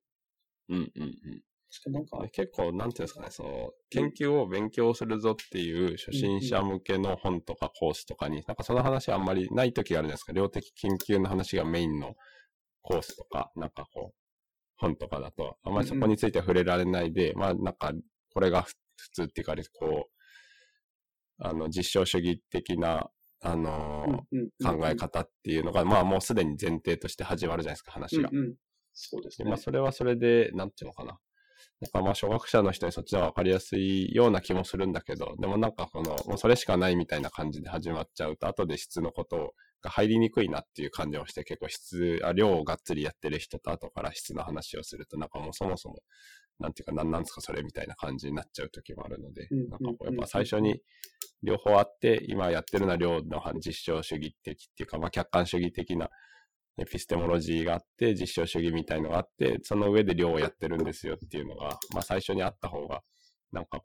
[0.70, 1.92] うんうんうん。
[1.92, 2.26] なんか。
[2.32, 10.32] 結構、なんていうんですかね、その、研究を勉強するぞっていう初心者向けの本とかコースとかに、なんかその話あんまりない時があるじゃないですか。
[10.32, 12.14] 量的研究の話がメインの
[12.82, 14.14] コースとか、なんかこう、
[14.76, 17.92] 本とかだと、あんまりそこについて触れられないで、まあなんか、
[18.32, 18.74] これが普
[19.12, 20.18] 通っていうか、こう、
[21.38, 23.10] あの、実証主義的な、
[23.40, 28.28] あのー、考え方っていうのが、まあもうすでに前提として始まるじゃないですか、話が。
[28.32, 28.54] うんうん、
[28.92, 29.48] そうですね。
[29.48, 31.18] まあそれはそれで、なんていうのかな。
[31.80, 45.98] なんかまあ、初学者の人にそっちは分かりやすいような気もするんだけど、でもなんかこの、もうそれしかないみたいな感じで始まっちゃうと、後で質のことが入りにくいなっていう感じをして、結構質、あ量をがっつりやってる人と後から質の話をすると、なんかもうそもそも、
[46.59, 50.80] なんていうか、なんなんですかそれみたいな感じになっちゃう時もあるので、なんかこうやっぱ最初に
[51.42, 56.09] 両方あって、今やってるのは量の実証主義的っていうか、まあ客観主義的な
[56.78, 63.02] エピステモロジーがあって、実証主義みたいのがあって、その上で量をやってるんですよっていうのが、まあ最初にあった方が、
[63.52, 63.84] なんかこ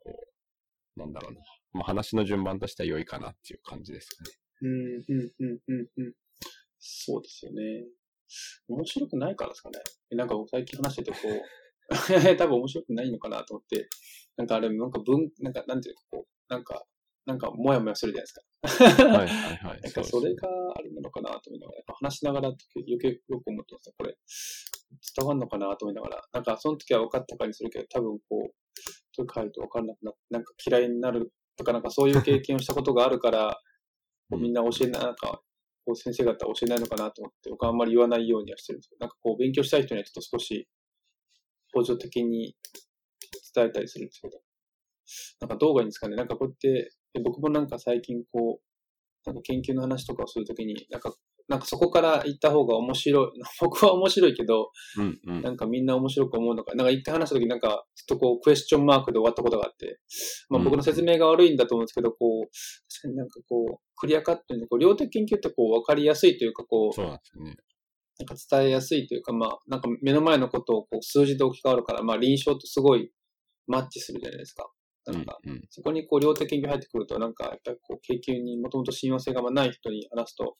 [0.96, 1.40] う、なんだろうな。
[1.72, 4.30] まあ話の順番としては良いかなっていう感じですかね。
[4.62, 6.12] うん、うん、うん、うん、うん。
[6.78, 7.84] そうですよね。
[8.68, 9.80] 面白くないからですかね。
[10.10, 11.42] なんか最近話しててこう、
[12.38, 13.88] 多分面白くないのかなと思って、
[14.36, 16.84] なんかあれ、なんか文、なんか、なんていうかこう、なんか、
[17.26, 19.06] なんか、もやもやするじゃないですか。
[19.06, 19.80] はいはいはい。
[19.82, 23.92] なんか、それがあれなのかなと思いながら、話しながら余計よく思ってました。
[23.96, 24.16] これ、
[25.16, 28.54] 伝わるのかなと思いながら、なんか、その時は分かったかにするけど、多分こう、
[29.16, 33.58] と書いて分かんなくなって、なんか嫌いになるとか、なんかそういう経験をしたことがあるから、
[34.30, 35.42] こうみんな教えない、なんか、
[35.86, 40.66] こう先生方教えないのかなと思って、僕はあんまり言わないようにはしてるんですけど、なんかこう、勉強したい人にはちょっと少し、
[41.74, 42.56] 補助的に
[43.54, 44.40] 伝えたりするんですけど、
[45.40, 46.16] なんかどうがいいんですかね。
[46.16, 48.74] なんかこうやって、僕もなんか最近こう、
[49.26, 51.14] なんか研究の話とかをするときに、なんか、
[51.46, 53.28] なんかそこから行った方が面白い。
[53.60, 56.74] 僕は面白いけど、うんうん、なんかみんな面白く思うのか。
[56.74, 59.98] なんか一回話したときになんか、ちょっとこう、クエスチョンマークで終わったことがあって、
[60.48, 62.50] まあ僕の説明が悪いんだと思うんですけど、こう、
[62.92, 67.56] 確かになんかこう、クリアカットに、こう、量的研究ってこう、わかりやすいというか、こう、そうなんですね。
[68.18, 73.10] なんか伝えやすいというか、まあ、なんか目の前のことをこう数字で置き換わるから、まあ臨床とすごい
[73.66, 74.70] マッチするじゃないですか。
[75.06, 75.38] なんか、
[75.68, 80.56] そこにこう、量的研究入ってくると、なんか、やっぱりこう、研究にもともと信用性がない人に話すと、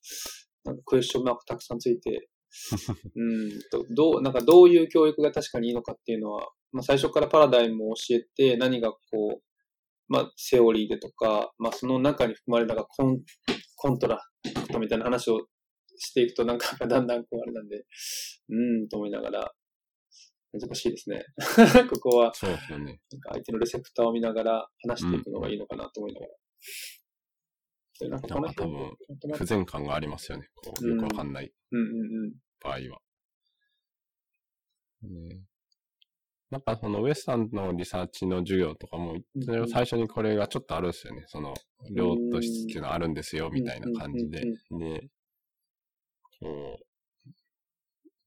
[0.65, 2.29] なんかクエスチョンマークたくさんついて、
[3.17, 9.43] うんと、どう、なんかどういう教育が確かにいいのかっていうのは、まあ最初からパラダイムを教えて、何がこう、
[10.09, 13.23] まあセオリーでとか、まあその中に含まれたコン
[13.77, 15.47] construct みたいな話を
[15.97, 17.85] していくと、なんか だんだんこうあれなんで、
[18.49, 19.55] うんと思いながら、
[20.53, 21.25] 難しいですね。
[21.91, 23.01] ここは、そうですよね。
[23.11, 26.33] なんか相手のレセプターを見ながら話していくのがいいのかなと思いながら。
[28.01, 28.79] でなんかこの辺多
[29.29, 30.49] 分、不全感がありますよね。
[30.55, 31.53] こうよくわかんない
[32.61, 32.79] 場合は。
[35.03, 35.43] ね、
[36.51, 39.17] なんかそのウエスタンのリサーチの授業とかも、
[39.69, 41.25] 最初にこれがちょっとあるんですよね。
[41.27, 41.55] その、
[41.91, 44.43] 量と質っていうのはあるんですよ、みたいな感じで。
[44.79, 45.09] で、
[46.45, 47.31] こう、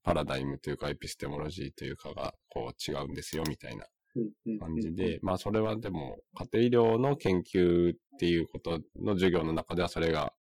[0.04, 3.86] パラダイムというかエピステモロジーというかがこう違うんですよみたいな
[4.60, 6.18] 感じで、まあそれはでも
[6.54, 10.34] 家庭医療の研究っていうことの授業の中ではそれが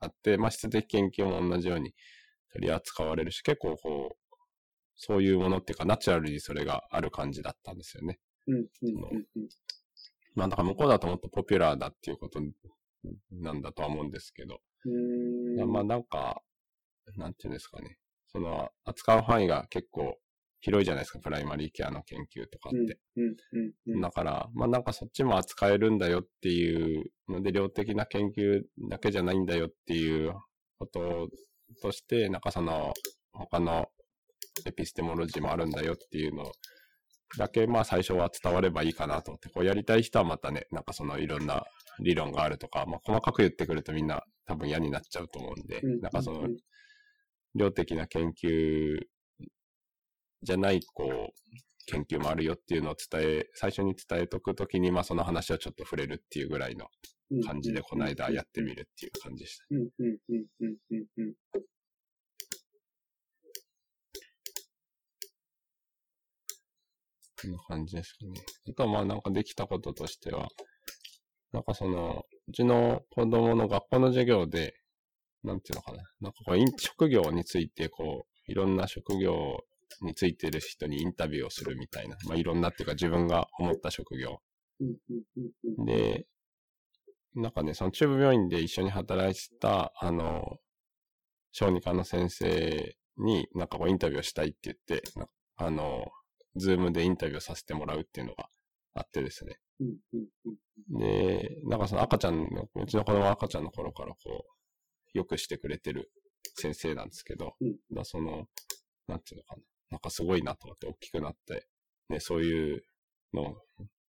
[0.00, 1.94] あって、まあ質的研究も同じように
[2.52, 4.36] 取り扱われるし、結構こう、
[4.96, 8.18] そういうものっていうかナチュラルにそれがある感じだったんですよね。
[10.34, 12.40] まあだから向こうだともっとポピュラーだっていうこと
[13.30, 14.60] なんだとは思うんですけど、
[15.66, 16.42] まあなんか、
[17.16, 17.98] なんていうんですかね。
[18.28, 20.16] その、扱う範囲が結構
[20.60, 22.98] 広いじゃないですか、プライマリーケアの研究とかって。
[24.00, 30.34] だから、まあなんかそっちも扱えるんだよっていうので、量的な研究だけじゃないんだよっていう
[30.78, 31.28] こと
[31.82, 32.94] として、なんかその、
[33.32, 33.88] 他の
[34.66, 36.44] エピステモロジーもあるんだよっていうの
[37.38, 41.64] だけ、まあ最初は伝わればいいかなと思って、こうやりたい人はまたね、なんかそのいろんな
[42.00, 46.48] 理論があるとか、まあ細かく言ってくるとみんな多分嫌になっちゃうと思うんで、なんかその、
[47.54, 49.00] 量的な研究
[50.42, 51.32] じゃない、こう、
[51.86, 56.88] 研究もあるよっていうのを伝え、最初に伝えとくときに、まあその話をちょっと触れるっていうぐらいの
[57.44, 59.64] 感じで、この間やってみるっていう感じでした。
[67.42, 68.40] こんな感じですかね。
[68.68, 70.48] あとはまあなんかできたこととしては、
[71.52, 74.74] なんかその、うちの子供の学校の授業で、
[75.44, 75.98] なんていうのかな。
[76.20, 79.64] なんかこう、職業について、こう、いろんな職業
[80.00, 82.16] についてる人にインタビューをするみたいな。
[82.26, 84.40] まあいろんなっていうか自分が思った職業。
[85.84, 86.26] で、
[87.34, 90.58] なんかね、その中部病院で一緒に働いてた、あの、
[91.52, 95.02] 小児科の先生になんかこうインタビューをしたいって言って、
[95.56, 96.06] あの、
[96.56, 98.48] ズームでインタビューさせてもらうっていうのが
[98.94, 99.58] あってですね。
[100.90, 104.61] で、なんかその赤ちゃんの、うちの子供赤ちゃんの頃からこう、
[105.14, 106.10] よくしてくれてる
[106.56, 108.46] 先生なんですけど、うんだその、
[109.08, 109.62] なんていうのかな。
[109.90, 111.66] なんかすごいなと思って大きくなって、
[112.08, 112.84] ね、そういう
[113.34, 113.44] のを、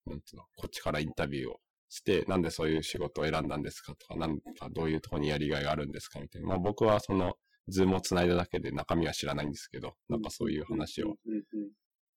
[0.06, 6.48] なんていうの、こっちからインタビューをして、なんでそういう仕事を選んだんですかとか、なんかどういうところにやりがいがあるんですかみたいな。
[6.48, 7.34] まあ僕はその、
[7.68, 11.16] ズームをつないだだけで中身は知らないんですけど、なんかそういう話を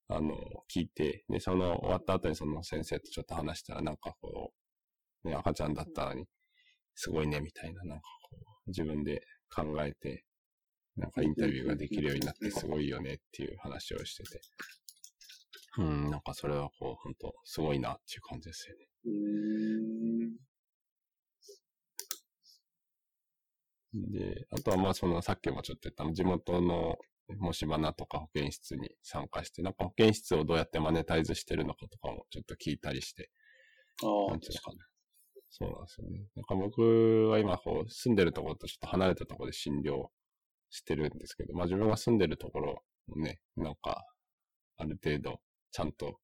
[0.07, 0.36] あの、
[0.73, 4.53] 聞いて、で、その終わった後にその先生とちょっと話したら、なんかこ
[5.23, 6.25] う、ね、赤ちゃんだったのに、
[6.95, 8.03] すごいね、みたいな、なんか
[8.68, 9.22] 自分で
[9.53, 10.24] 考えて、
[10.97, 14.41] なんかインタビューができるようになってすごいよねっていう話をしてて、
[15.78, 18.88] うん、なんかそれはこう、本当すごいなっていう感じですよね。
[19.05, 19.09] う
[23.97, 24.11] ん。
[24.11, 26.95] で、あとはまあそのさっきもちょっと言った地元の
[27.39, 33.30] 模試花とか保健室に参加して、なんか保健室をどうやってマネタイズしてるのかとかもちょっと聞いたりして、
[34.03, 34.86] ああなんていうのかな。
[35.58, 36.20] そうなんですよね。
[36.36, 40.08] なんか僕は今こう住んでるところとちょっと離れたところで診療
[40.70, 44.03] してるんですけど、まあ自分が住んでるところもね、なんか
[44.78, 45.39] ある程度
[45.72, 46.18] ちゃんと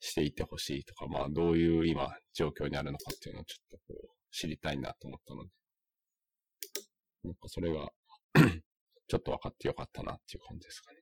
[0.00, 5.50] していてほしいとか、まあどういう今状況にあるのかっていうのをちょっとこう知りたいなと思ったので、
[7.22, 7.88] なんかそれが
[9.06, 10.98] ちょっと分かってよかったなっていう感じですかね。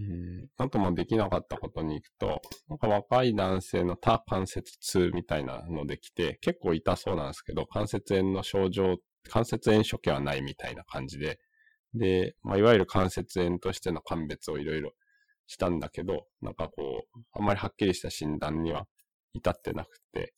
[0.00, 0.48] うん。
[0.56, 8.96] あともできなかったことに行くと、なんか若い男性の多関節痛みたいなので来て、結構痛そうなんですけど、関節炎の症状、
[9.28, 11.38] 関節炎初期はないみたいな感じで、
[11.94, 14.92] で、まあ、いわゆる関節炎としての鑑別をいろいろ
[15.46, 18.86] したんだけど、なんかこう、あんまりはっきりした診断には
[19.34, 20.34] 至ってなくて、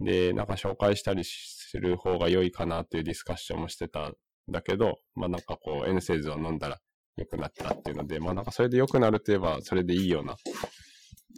[0.00, 4.14] で、なんか紹介したりする方が良いかなというディスカッションもしてたん
[4.48, 6.78] だけど、まあなんかこう、エンセーズを飲んだら
[7.16, 10.36] 良くなったっていうので、まあなんかそれで良くなるといえば、それでいいような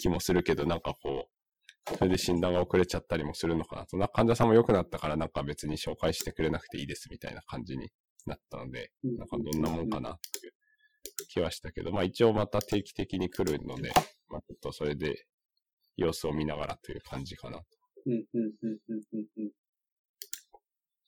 [0.01, 3.97] 気もするけど、なんかこう、それで診断が遅れちゃったりもするのかなと。
[3.97, 7.91] な患者さんも良くなったからなんか別に紹介してくれなくていいですみたいな感じに
[8.27, 10.53] なったので、なんかどんなもんかなっていう
[11.29, 13.93] 気はしたけど、まあ一応また定期的に来るので、
[14.29, 15.27] まあちょっとそれで
[15.97, 17.61] 様子を見ながらという感じかな
[18.07, 19.51] うん、うん、うん、うん、うん、うん。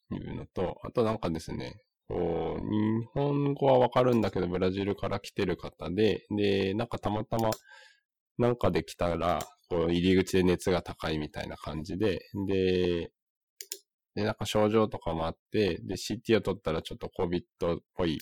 [0.09, 1.81] というのと、あとなんかですね、
[2.15, 7.51] 日本語はわかるんだけど、ブラジルから来てる方で、で、なんかたまたま、
[8.39, 13.11] なんかで来たら、こう、入り口で熱が高いみたいな感じで、で、
[14.15, 17.41] で、なんか症状とかもあって、で、CT を取ったらちょっと COVID
[17.77, 18.19] っぽい、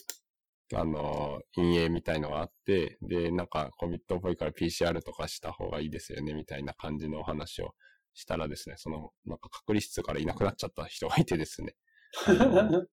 [0.75, 7.75] あの、陰影みたいのがあって、で、なんか COVID っぽいから PCR とかした方がいいですよね、みたいな感じのお話を
[8.15, 11.77] したらですね、その、なんか隔離室からいなくなっちゃった人がいてですね、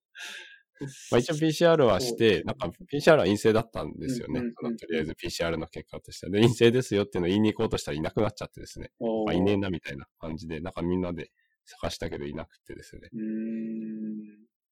[1.12, 4.42] まあ、一応 PCR はして、なんか PCR は陰性だったんですよね。
[4.42, 6.32] とりあえず PCR の結果としては。
[6.32, 8.92] で、陰性ですよっていうのを言いに行こうとしたらいなくなっちゃってですね。
[9.26, 11.32] まあ、いねえなみたいな感じで、なんかみんなで
[11.66, 13.10] 探したけどいなくてですね。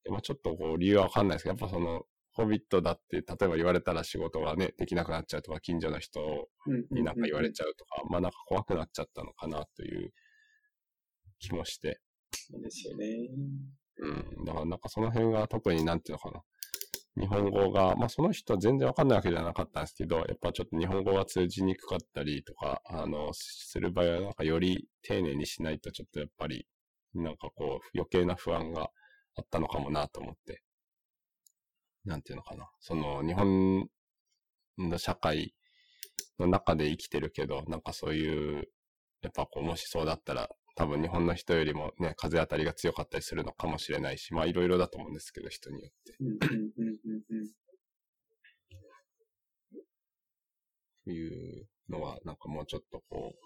[0.10, 2.06] まあ、ちょっとこう理由はわかんないですけど、やっぱその、
[2.38, 6.50] COVID だって、例えば言われたら仕事がね、できなくなっちゃうとか、近所の人
[6.92, 10.12] になんか言われちゃうとか、まあなんか怖くなっちゃったのかなという
[11.40, 12.00] 気もして。
[12.32, 13.30] そうですよね。
[14.02, 14.46] うん。
[14.46, 16.42] だからなんかその辺が特になんていうのかな。
[17.18, 26.68] 日本語が、まあその人は全然わかんないわけじゃなかったんですけど、やっぱちょっと日本語が通じにくかったりとか、あの、する場合はなんかより丁寧にしないとちょっとやっぱり、
[27.14, 28.90] なんかこう余計な不安が
[29.36, 30.64] あったのかもなと思って。
[32.06, 32.70] なんていうのかな。
[32.80, 33.88] その日本
[34.78, 35.54] の社会
[36.40, 38.70] の中で生きてるけど、なんかそういう、
[39.22, 40.50] やっぱこうもしそうだったら
[40.82, 46.18] 多分日本の人よりもね、風当たりが強かったりするのかもしれないし、まあいろいろだと思うんですけど、人によって。
[51.06, 53.38] というのは、なんかもうちょっとこう、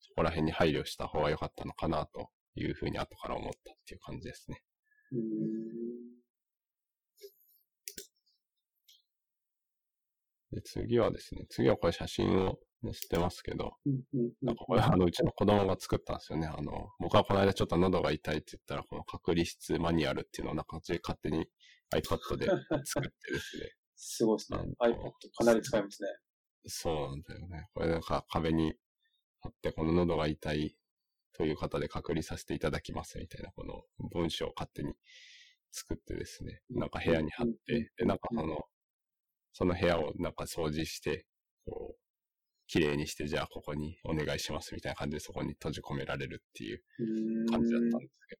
[0.00, 4.60] そこら辺に配慮した方が良かったのかなというふうに後から思ったっていう感じですね。
[10.50, 13.74] で、次はですね、次はこれ写真を載せてますけど、
[14.42, 16.46] なんかこれあの、うちの子供が作ったんですよね。
[16.46, 21.48] あの、僕はこの間ちょっと喉が痛いって言ったら、この隔離室マニュアルっていうのをなんか勝手に
[21.92, 22.46] iPad で
[22.84, 23.72] 作ってですね。
[24.00, 24.94] すごいですね iPad
[25.36, 26.08] かなり使いますね。
[26.66, 27.68] そうなんだよね。
[27.74, 28.74] これなんか壁に
[29.40, 30.76] 貼って、この喉が痛い
[31.32, 34.94] という方で隔離させていただきますみたいな、この文章を勝手に
[35.72, 36.62] 作ってですね。
[36.70, 38.58] なんか部屋に貼って、で、なんかその、
[39.52, 41.26] その部屋をなんか掃除して、
[41.64, 42.07] こう、
[42.68, 46.82] 綺麗にして、じゃあここにお願いしますみたいな感じでそこに閉じ込められるっていう
[47.50, 47.90] 感じだったんん。
[47.98, 48.36] ですけ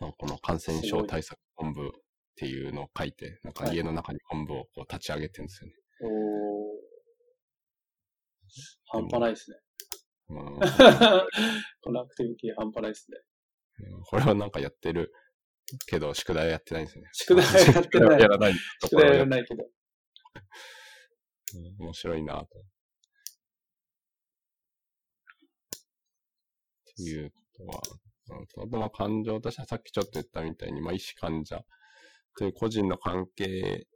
[0.00, 0.12] ど。
[0.18, 1.90] この感染症対策本部っ
[2.36, 5.74] ていうのを書いて、なんか家の中に本部をこう立ち上げてるんですよね。
[6.02, 6.78] おー
[8.90, 9.56] 半端ないですね。
[10.30, 13.18] うんこのアクティビティ半端ないですね。
[13.92, 15.12] うんこれはなんかやってる
[15.86, 17.10] けど、宿題はやってないんですよね。
[17.12, 19.64] 宿題はやってない宿題はやらないと宿題はやらないけど。
[21.54, 22.44] うん面白いなと。
[22.44, 22.46] っ
[26.96, 27.80] ていうことは、
[28.30, 31.60] うん、あとまあ感情としてはさっきちょっと言ったみたいに、まあ医師患者
[32.36, 33.86] という個人の関係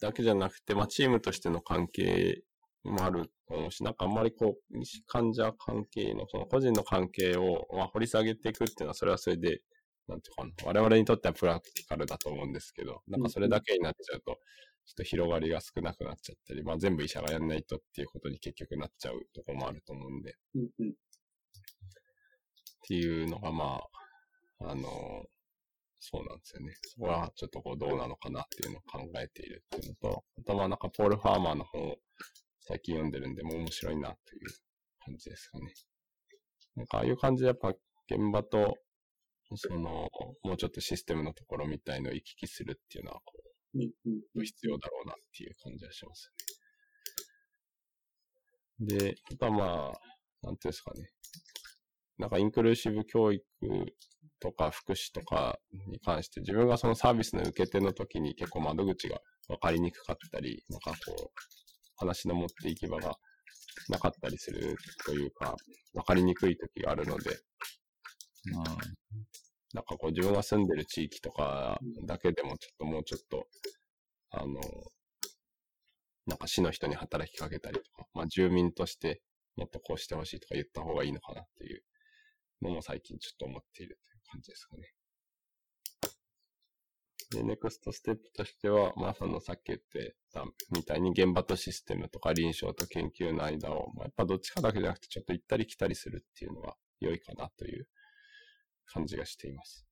[0.00, 2.42] だけじゃなくて、まあチームとしての関係
[2.84, 9.60] もあると思うし、なんかあんまりこう、医師患者関係の、その個人の関係を、まあ、掘り下げていくっていうのは、それはそれで、
[10.08, 14.38] なんていうかな、我々にとってはプラクティカルだと思うんですけど、なんかそれだけになっちゃうと、
[14.84, 20.94] ちょっと広がりが少なくなっちゃったり、まあ全部医者がやんないとっていうことに結局なっちゃうところもあると思うんで、っうんうん
[22.84, 23.80] ていうのがま
[24.60, 24.82] あ、あの
[26.00, 26.74] そうなんですよね。
[26.82, 31.96] そこはちょっとこうどうなのかなっていうのを考えているっていうのと、あとまあなんかポール・ファーマーの本を
[32.60, 34.40] 最近読んでるんで、もう面白いなという
[35.04, 35.72] 感じですかね。
[36.74, 38.76] なんかああいう感じでやっぱ現場と、
[39.54, 40.08] その、
[40.42, 43.20] もうちょっとシステムのところみたいのを行き来するっていうのは、
[43.74, 46.30] 必要だろうなっていう感じはします
[48.80, 48.86] ね。
[48.86, 51.10] で、あとはまあ、なんていうんですかね。
[52.18, 53.42] なんかインクルーシブ教育
[54.40, 55.58] とか福祉とか
[55.88, 59.18] に関して自分がそのサービスの受け手の時に結構窓口が
[59.48, 61.30] 分かりにくかったり、なんかこう、
[61.96, 63.14] 話の持っていき場が
[63.88, 65.56] なかったりするというか、
[65.94, 67.30] 分かりにくい時があるので、
[69.72, 73.46] なんかこう自分が住んでる地域とかだけでもちょっともうちょっと、
[74.30, 74.60] あの、
[76.26, 79.22] なんか市の人に働きかけたりとか、まあ住民として
[79.56, 81.82] もっとこうしてほしいとか言った方がいいのかなっていう
[82.62, 84.92] のも最近ちょっと思っているという感じですかね。
[87.32, 97.88] で、ネクストステップとしては、まあそのさっき言ってたみたいに現場とシステムとか臨床と研究の間を、まあ、やっぱどっちかだけじゃなくてちょっと行ったり来たりするっていうのが良いかなという
[98.86, 99.86] 感じがしています。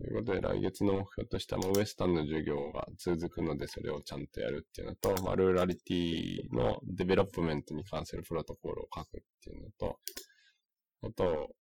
[0.00, 9.98] ということで、来月の目標としては、 Western の授業が続くので、それをちゃんとやるっていうのと、まあ、 rurality の development に関するプロトコルを書くっていうのと、
[11.02, 11.54] あと、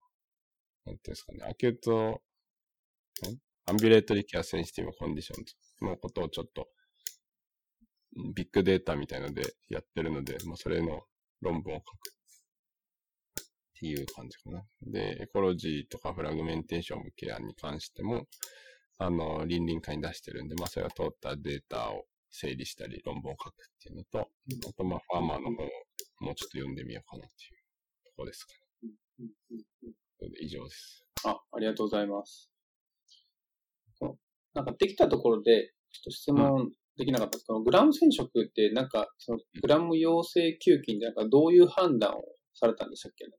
[0.85, 6.67] なんていうんですかね、 acute、ambulatory care sensitive condition のことをちょっと、
[8.35, 11.01] ビッグデータみたいのでやってるので、まあ、それの
[11.41, 12.16] 論文を書く
[13.77, 14.63] っていう感じかな。
[14.81, 18.25] で、エコロジーとかフラグメンテーションケアに関しても、
[18.97, 25.69] あの、倫理会に出してるんで、まあ、それが通ったデータを整理したり、論文を書くっていうのと、あと、まあ、ファーマーの本を
[26.21, 27.61] もうちょっと読んでみようかなっていう
[28.05, 29.27] とこですかね。
[30.41, 31.05] 以上です。
[31.25, 32.49] あ、ありがとうございます。
[34.55, 42.23] なんかできたところで、ちょっと質問できなかったですけど、グラム染色って、なんか、そのグラム陽性球菌で、なんかどういう判断を
[42.55, 43.25] されたんでしたっけ？
[43.25, 43.31] なん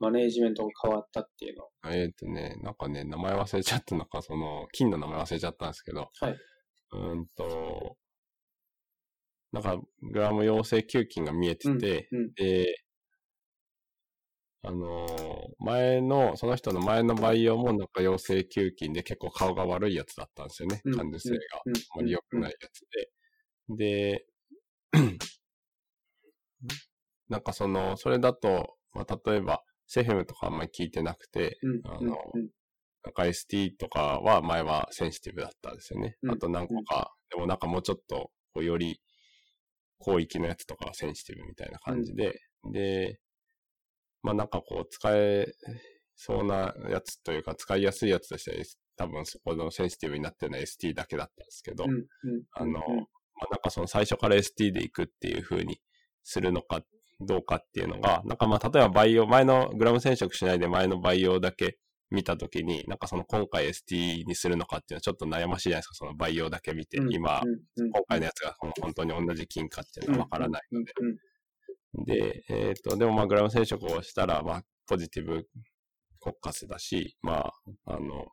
[0.00, 1.94] マネージメントが変わったっていうのは。
[1.94, 6.36] えっ、とね、なんかね、名前忘れちゃった、なんかその、金の名前忘れちゃったんですけど、はい。
[6.92, 7.96] うーんと、
[9.52, 12.32] なんか、グラム陽性球菌が見えてて、うん。
[12.34, 12.74] で、
[14.62, 20.80] あのー前の、その人の前の培養もなんか陽性球菌で結構顔が悪いやつだったんですよね。
[20.84, 21.36] うん感受性が
[21.66, 23.10] うんあまり良くないやつで。
[23.76, 24.26] で、
[27.28, 31.80] なんかその、それだと、まあ、例えば、セフェムとかあんまり効いてなくて、うん。
[31.84, 32.48] あのうんうん
[33.02, 36.18] なんか ST とかは前はセンシティブだったんですよね。
[36.22, 39.00] うんあと何個か、でもなんかもうちょっと、こうより
[40.04, 42.38] 広域のやつとかはセンシティブみたいな感じで、
[42.70, 43.18] で、
[44.22, 45.46] まあなんかこう使え
[46.14, 48.56] そうなやつというか使いやすいやつとしては、
[48.98, 51.86] 多分そこのセンシティブになってるのは ST だけだったんですけど、
[52.52, 55.80] あの、まうんあ、なんかその最初から ST で行くっていう風に
[56.22, 56.82] するのか
[57.20, 61.78] どうかっていうのが、なんかまあ例えば培養、前のグラム染色しないで前の培養だけ
[62.10, 67.40] 見たときに、なんかその今回 ST にするのかっていうのはちょっと悩ましいじゃないですか、その培養だけ見て、今、
[67.76, 70.92] 今回のやつが本当に同じ菌かっていうのはわからないので。
[71.94, 75.46] で、えっ、ー、と、でもまあグラム染色をしたら、まあポジティブ
[76.20, 77.52] 骨活だし、ま
[77.86, 78.26] あ、あの、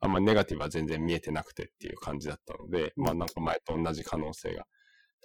[0.00, 4.64] あんまネガティブは全然見えてなくてっていう感じだったので、まあなんか前と同じ可能性が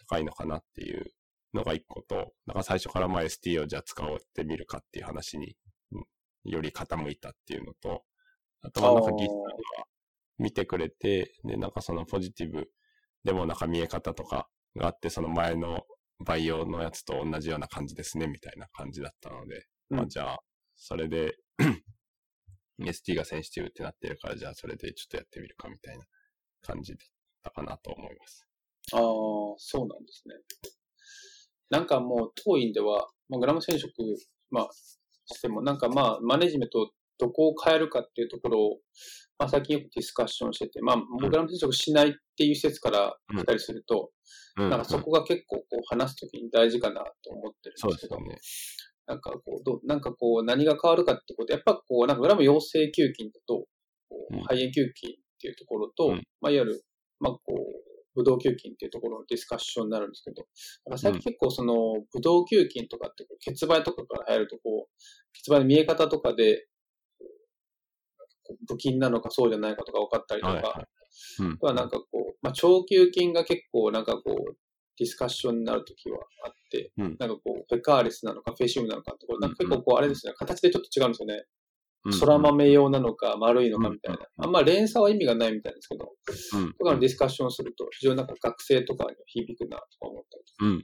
[0.10, 1.12] 高いのかなっていう
[1.54, 5.56] のが一個と、なんか最初からまあ ST をじゃあ使おうってみるかっていう話に、
[6.46, 8.04] より傾いたっていうのと、
[8.62, 9.86] あとはなんかギターが
[10.38, 12.70] 見てくれて、で、なんかそのポジティブ
[13.24, 15.84] でもなんか見え方とかがあって、その前の
[16.20, 20.40] 培養のやつと同じような感じですね、みたいな感じだったので、うん、まあじゃあ、
[20.76, 21.36] それで
[22.82, 26.06] ST がセンシティブってなってるから、じゃあそれでちょっとやってみるかみたいな
[26.62, 27.00] 感じだっ
[27.44, 28.48] たかなと思います。
[28.94, 29.00] ああ、
[29.58, 30.36] そうなんですね。
[31.74, 33.92] なんかもう当院では、まあ、グラム染色、
[34.52, 34.70] まあ、
[35.26, 38.78] しても、なんかまあ、マネジメントどこを変えるかっていうところを、
[39.40, 44.12] まあ、最近よくディスカッションしてて、まあ、グラム染色しないっていう施設から来たりすると、
[44.58, 48.38] うん、なんかそこが結構こう話すときに大事かなと思ってるんですけど、ね、
[49.08, 53.66] なんかこう、どなんかこう、何が変わるかってこと、やっぱこう、なんかグラム陽性球菌だと、
[54.30, 56.84] うん、肺炎球菌っていうところと、うん、まあ、いわゆる、
[57.20, 60.46] まあこう、ブドウ球菌っていうところのディスカッションになるんですけど、
[60.98, 65.04] 最近結構その、ブドウ球菌とかって血梅とかから入るとこう、
[65.34, 66.68] 血梅の見え方とかで、
[68.68, 70.88] 不菌なのかそうじゃないかとか分かったりとか、はいはい。
[71.40, 74.58] うん、なんかこう、まあ、腸球菌が結構なんかこう、
[74.98, 81.46] ディスカッションになるときはあって、うん、なんかこう、フェカーレスなのかフェシウムなのかってこれ、なんか結構こう、あれですね、形でちょっと違うんですよね。
[82.20, 84.20] 空豆用なのか丸いのかみたいな。
[84.38, 86.12] あんま連鎖は意味がないみたいですけど、
[86.56, 90.82] うん、とかのディスカッションすると、非常になんか学生とかに響くなとか思ったり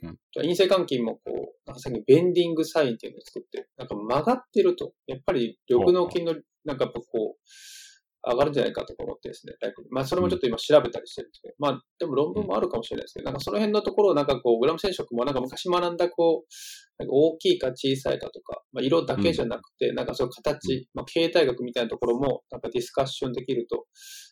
[0.00, 0.14] とか。
[0.34, 1.30] 陰性換金もこう、
[1.66, 7.48] なんか最近ベンディングサインっていうのを作って、なんか曲がってると、やっぱり緑脳筋の、なんかやっぱこう、
[8.24, 9.54] 上がるんじゃないかとか思ってですね、
[9.90, 23.86] まあ、それもちょっと今調べたりしてるんですけど、まあ、でも論文もあるかもしれないですけど、なんかその辺のところをなんかこう、グラム染色もなんか昔学んだこう、なんか大きいか小さいかとか、まあ、色だけじゃなくて、なんかそういう形、まあ、形態学みたいなところも、なんかディスカッションできると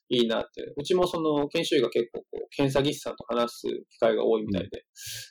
[0.09, 0.73] いいなって。
[0.77, 4.85] うちもその研修医が結構こう、検査技師さんと話す機会が多いみたいで、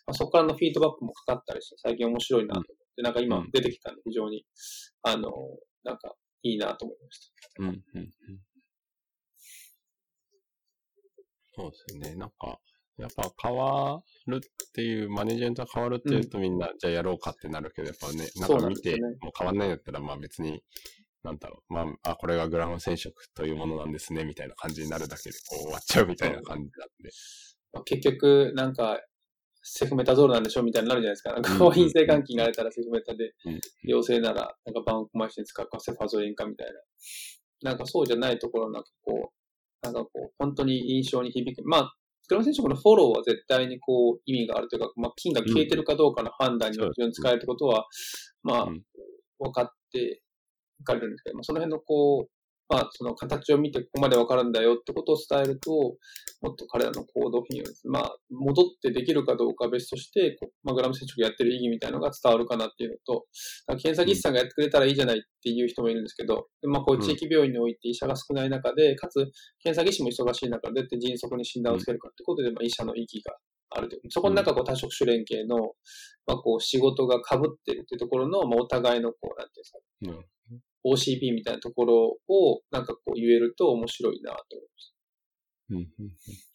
[0.06, 2.66] まあ、そこからのフィードバックもかかったりして、最近面白いなと思っ
[2.98, 4.44] て、なんか今出てきたんで非常に、
[5.04, 5.32] あの、
[5.84, 7.64] なんかいいなと思いました。
[7.64, 8.10] うん、うん、うん。
[11.60, 12.16] そうですね。
[12.16, 12.58] なんか、
[12.98, 14.40] やっぱ変わるっ
[14.74, 20.64] ていう、マネジメントが変わるっていうとみんな、じゃあやろうかってなるけど、やっぱね、なんか見て、もう変わんないんだったら、まあ別に、
[21.24, 27.10] なんだろう、まあ、あ、これがグラム染色というものなんですね、みたいな感じになるだけで、こう終わっちゃうみたいな感じなんで。
[27.74, 29.02] まあ、結局、なんか、
[29.62, 31.34] セフメタゾールなんでしょみたいになるじゃないですか。
[31.34, 33.34] なんか、陰性換気があれたらセフメタで、
[33.84, 36.74] 陽性なら、なんかバンコマイシン使うかセファゾリンかみたいな。
[37.72, 39.39] なんかそうじゃないところなんかこう、
[39.82, 41.66] なんかこう、本当に印象に響く。
[41.68, 47.88] まあ、スクラム選手のフォローは絶対にこう意味があるというか、まあ、金が消えてるかどうかの判断に非常に使えるってことは、
[48.44, 48.66] まあ、
[49.40, 50.22] 分かって
[50.80, 52.30] いかれるんですけど、まあ、その辺のこう、
[52.70, 55.72] まあ、その形を見てここまでわかるんだよってことを伝えると、
[56.42, 57.88] もっと彼らの行動変容です。
[57.88, 63.26] まあ、戻ってできるかどうかは別として、まあ、グラム接触やってる意義みたいなのが伝わるかなっていうのと、
[63.82, 69.26] 検査技師さんがやってくれたらいいじゃないっていう人もいるんですけど、まあ、こういう地域病院において医者が少ない中で、かつ、
[69.64, 73.36] 検査技師も忙しい中で迅速に診断をつけるかってことで、まあ、医者の意義が
[73.72, 74.02] あるという。
[74.10, 75.74] そこの中、こう、多職種連携の、
[76.28, 79.80] まあ、こう、仕事が被っているというところの、まあ、お互いの、こう、なんていうんですか、
[80.86, 85.00] OCP みたいなところをなんかこう言えると面白いなと思いました。
[85.72, 85.88] うん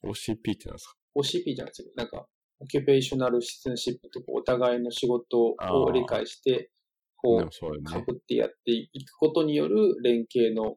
[0.05, 2.27] うん、OCP って何ですか ?OCP じゃなくて、なんか、
[2.61, 5.57] オキュペーショナルシティンシップとお互いの仕事を
[5.93, 6.71] 理解して、
[7.17, 10.77] こう、かぶってやっていくことによる連携の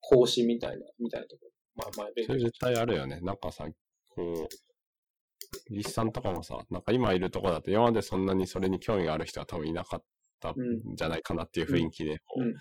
[0.00, 1.50] 講師みたいな、みたいなところ。
[1.76, 3.20] まあ、前それ絶対あるよね。
[3.20, 3.66] なんかさ、
[4.10, 10.04] こう、リスさんとかもさ、なんか今いるところだと今までそんなにそれに興味がある人は多分いなかっっ
[10.40, 10.54] たん
[10.94, 12.54] じゃないかなっていう雰囲気で、こう、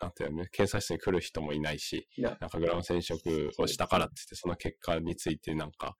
[0.00, 5.96] なんていうのね、検査室に来る人もいないし、なんかグラム染色をしたからって言って、その結果についてなんか、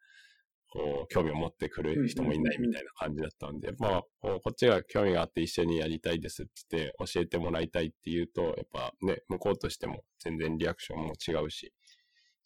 [0.69, 11.73] こう、興味を持ってくる人もいないみたいな感じだったんで、まあ、こっちが興味があって一緒にやりたいですって言って教えてもらいたいっていうと、やっぱね、向こうとしても全然リアクションも違うし、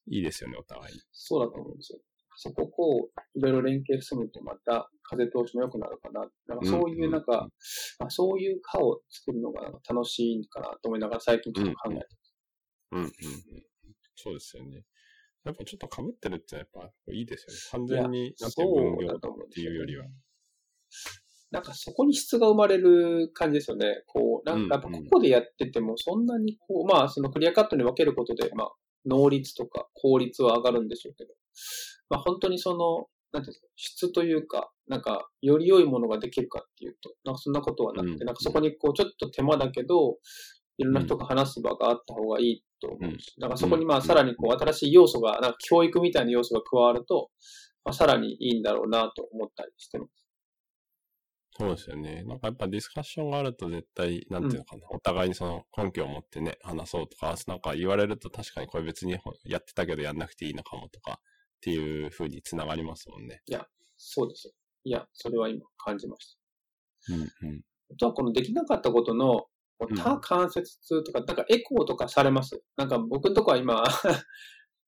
[0.06, 0.94] いいですよね、お互い。
[0.94, 1.00] に。
[1.12, 1.98] そうだと思うんですよ。
[2.36, 2.66] そこ
[2.96, 6.20] をいろいろ連携するとまた風通しも良くなるかな。
[6.46, 7.48] なんかそういうなんか、
[8.00, 12.34] うん、そういう課を作るのが楽しいかなと思いながら最近ちょっと考えてます。
[12.92, 13.12] うん、うん、うん。
[14.14, 14.84] そうですよね。
[15.44, 17.86] やっぱちょっと被ってるってやっぱいいですよね。
[17.86, 20.06] 完全になんて分業っていうよりは。
[21.50, 24.04] なんかそこに質が生まれる感じですよね。
[24.06, 28.72] こう、なんかやっぱここでやっててもそんなにこう、まあそのクリアカットに分けることで、まあ
[29.06, 31.34] 能率とか効率は上がるんでしょうけど、
[32.08, 40.18] まあ本当にその、なんていうんですか、質というか、なんか、より良いものができるかっていうと、なんかそんなことはなくて、うんなんかそこにこう、ちょっと手間だけど、
[40.78, 47.30] いろんな人が話す場があった方がいいと思うし、だからそこにまあうんさらにこう、新しい要素が、なんか教育みたいな要素が加わると、
[47.84, 50.26] まあ、さらにいいんだろうなと思ったりしてます。
[51.56, 52.24] そうですよね。
[52.24, 61.20] なんかやっぱディスカッションがあると絶対、なんていうのかな、お互いにその根拠を持ってね、話そうとか、なんか言われると確かにこれ別にやってたけどやんなくていいのかもとか、
[61.58, 63.42] っていう風につながりますもんね。
[63.98, 64.54] そうですよ。
[64.84, 66.36] いや、それは今感じまし
[67.08, 67.14] た。
[67.14, 67.60] うんうん。
[67.92, 69.46] あとはこのできなかったことの、
[69.78, 69.96] こううん。
[69.96, 72.62] 多関節痛とか、なんかエコーとかされます？
[72.76, 73.82] なんか僕のとこは今、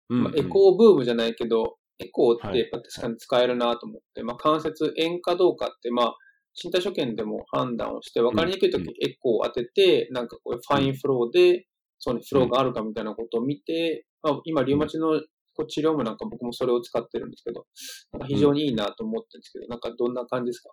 [0.08, 6.14] うんまあエコーブームじゃないけど、エコーっはいてやっぱ確かに使えるなと思って、まあ関節炎かどうかって、まあ
[6.62, 8.88] 身体所見でも判断をして、分かりにくいときうん。
[8.88, 11.66] エコーを当てて、なんかこうファインフローで、
[11.98, 15.20] そのフローがあるかみたいなことを見て、まあ今リウマチの
[15.54, 17.66] こう治療もなんか僕もそれを使ってるんですけど、
[18.12, 20.70] なんか非常にいいなと思ってるんですけど、なんかどんな感じですか？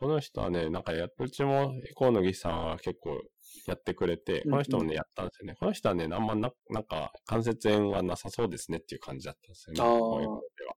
[0.00, 3.20] この人はね、なんかや、うちも河野木さんは結構
[3.66, 5.56] やってくれて、うんこの人もね、やったんですよね。
[5.58, 9.82] この人はね、あんまな、なんか関節炎はなさそうですねっていう感じだったんですよね。
[9.82, 10.74] あーこういうことでは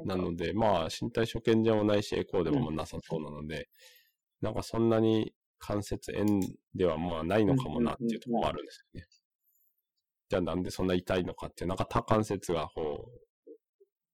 [0.00, 3.68] うんなので、まあ、身体所見でもないし、エコーでもなさそうなので、
[4.40, 6.40] なんかそんなに関節炎
[6.74, 9.06] ではまあないのかもなっていうところもあるんですよね。
[10.28, 13.10] じゃあなんでそんな痛いのかってなんか多関節がこ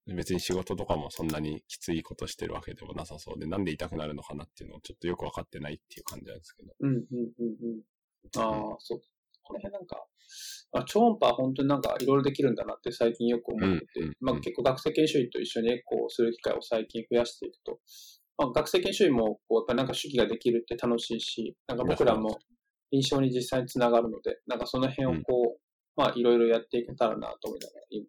[0.07, 6.73] う、別に仕事とかもそんなにきついことしてるわけでもなさそうで、なんで痛くなるのかなっていうのをちょっとよくわかってないっていう感じなんですけど。
[6.79, 8.41] うん、うん、うん、うん。
[8.41, 9.01] ああ、そう。
[9.43, 10.05] この辺なんか、
[10.73, 17.79] あ超音波は本当になんかいろいろできるんだなって最近よく思ってて、うんうんまあ結構学生研修医と一緒にエコーをする機会を最近増やしていくと、
[18.39, 22.39] まあ学生研修医もこうやっぱなんか手技ができるって楽しいし、なんか僕らも
[22.91, 25.64] 印象に実際につながるので、なんかその辺をこう、
[25.97, 28.07] まあいろいろやっていけたらなと思いながら、今、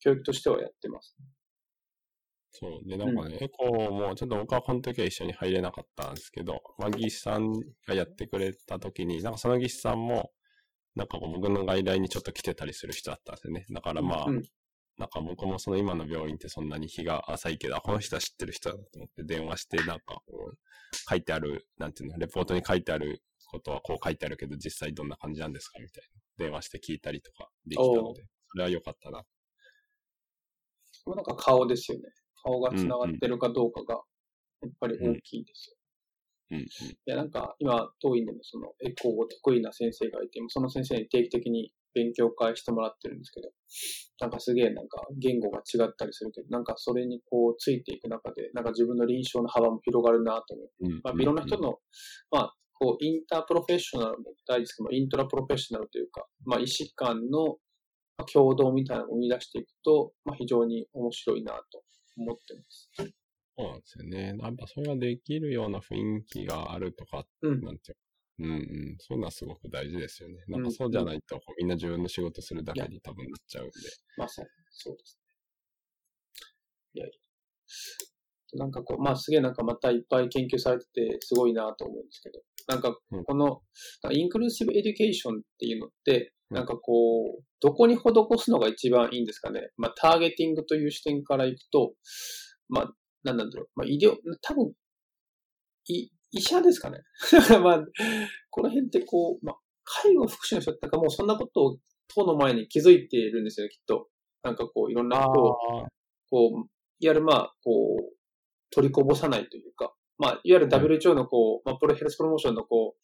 [0.00, 1.16] 教育としてはやってます。
[2.52, 2.88] そう。
[2.88, 10.30] で、なんかね、エコーも、ちょっと僕はこの時は一緒に入れなかったんですけど、まあ、技師さんがやってくれた時に、なんかその技師さんも、
[10.94, 13.66] なんか僕の外来にちょっと来てたりする人だったんですよね。
[13.70, 14.42] だからまあ、うん
[14.96, 20.58] なんか僕もその今の病院ってそんなに日が浅いけど、あこの人は知ってる人だと思って電話して、なんかこう、
[21.08, 26.23] 書いてある、なんていうの、レポートに書いてあることはこう書いてあるけど、実際どんな感じなんですかみたいな。
[26.38, 29.24] 電話して聞いたりとかできたので、それは良かったな。
[31.04, 32.04] これなんか顔ですよね。
[32.42, 33.94] 顔が繋がってるかどうかが、
[34.62, 35.76] やっぱり大きいですよ。
[36.50, 36.64] うんうん。
[36.64, 43.50] いや、なんか、今、当院でもその、エコーを得意な先生がいて、その先生に定期的に勉強会してもらってるんですけど、
[44.20, 51.78] なんかすげえなんか、言語が違ったりするけど、なんかそれにこう、ついていく中で、なんか自分の臨床の幅も広がるなと思って、うんまあ、いろんな人の、
[52.30, 57.58] まあ、こう、インタープロフェッショナルも大事ですけど、イントラプロフェッショナルというか、まあ、医師間の
[58.16, 61.82] まあ共同みたいなのを生み出していくと、まあ、非常に面白いなと
[62.16, 62.90] 思ってます。
[63.56, 64.36] そうなんですよね。
[64.40, 67.96] やっぱそれができるような雰囲気があるとか、うんなんていう
[68.40, 68.96] うんうん。
[68.98, 70.42] そういうのはすごく大事ですよね。
[70.48, 73.72] なんかそうじゃないと、こうみんな自分の仕事するだけに多分なっちゃうんで。
[74.16, 75.20] まさに、そうです
[76.94, 76.94] ね。
[76.94, 77.10] いやい
[78.52, 78.58] や。
[78.58, 83.62] なんかこう、まあすげえなんかまたいっぱい研究されててすごいなと思うんですけど、なんかうんこの、
[84.12, 88.02] inclusive education っていうのって、うんなんかこう、どこに施
[88.38, 89.70] すのが一番いいんですかね？
[89.76, 91.94] まあターゲティングという視点からいくと、
[92.68, 92.92] まあ、
[93.24, 93.68] なんなんだろう。
[93.74, 94.72] まあ医療、多分、
[95.88, 96.98] い、医者ですかね？
[97.62, 97.84] まあ、
[98.50, 104.08] この辺ってこう、まあ、介護福祉の人ってなんかもうそんなことを当の前に気づいているんですよね、きっと。
[104.42, 105.88] なんかこう、いろんな人を、あ
[106.30, 106.68] こう、
[107.00, 108.14] いわゆるまあ、こう、
[108.70, 112.94] 取りこぼさないというか、まあ、いわゆる WHO のこう、まあ、プロ health promotion のこ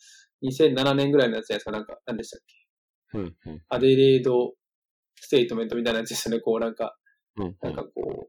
[0.43, 3.19] う、2007年ぐらいのやつじゃないですか、なんか、何でしたっけ？
[3.19, 3.63] うんうん。
[3.69, 4.55] Adelaide
[5.17, 6.97] Statement みたいなやつですよね、こう、なんか、
[7.37, 7.57] うんうん。
[7.63, 7.91] なんかこ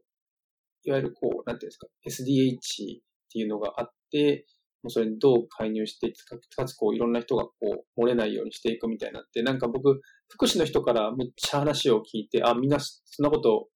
[0.84, 3.02] いわゆるこう、なんていうんですか、SDH っ
[3.32, 4.46] ていうのがあって、
[4.82, 7.52] もうそれにどう介入していくか、かつこう、いろんな人がこ
[7.96, 13.68] う、漏れないようにしていくみたいなって、なんか僕、福祉の人からめっちゃ話を聞いて、あ、みんなそんなこと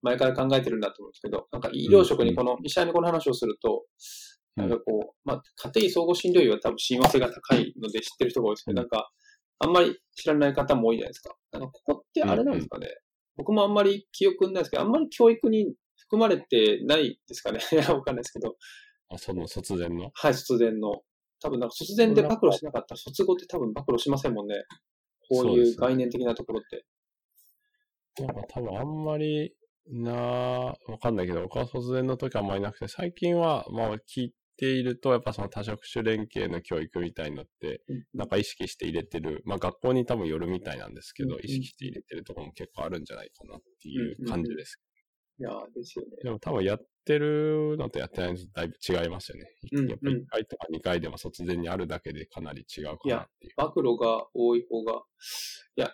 [0.00, 5.42] 前から考えてるんだと思うんですけど、なんか医療職にこの、医者にこの話をすると、うんなんかこう、まあ、
[5.72, 9.10] 家庭総合診療医は多分親和性が高いので知ってる人が多いですけど、うんなんか、
[9.58, 11.34] あんまり知らない方も多いじゃないですか。
[11.52, 12.88] なんかここってあれなんですかね。
[13.36, 17.60] 僕もあんまり記憶ないですけど、あんまり教育に含まれてないですかね。
[17.72, 18.56] いや、わかんないですけど。
[19.08, 20.10] あ、その卒前の？
[20.12, 21.02] はい、卒前の。
[21.40, 24.64] 多分なんか卒前で暴露しなかったら、卒後って多分暴露しませんもんね。
[25.28, 26.84] こういう概念的なところって。
[28.22, 29.54] なんか多分あんまり
[29.90, 37.82] な、わかんないけど、僕は卒前の時はあんまりなくて、最近は、まあ、聞いていると、やっぱその多職種連携の教育みたいのって、
[38.12, 44.80] なんか意識して入れてる、まあ学校に多分よるみたいなんですけど、うん意識して入れてるところも結構あるんじゃないかなっていう感じです。
[45.40, 46.10] いやーですよね。
[46.22, 49.46] でも多分やってるのとやってないのとだいぶ違いますよね。
[49.72, 53.52] うんやっぱ1回とか2回でも卒前にあるだけでかなり違うかなっていう。
[53.56, 55.02] 暴露が多い方が、
[55.76, 55.92] いや、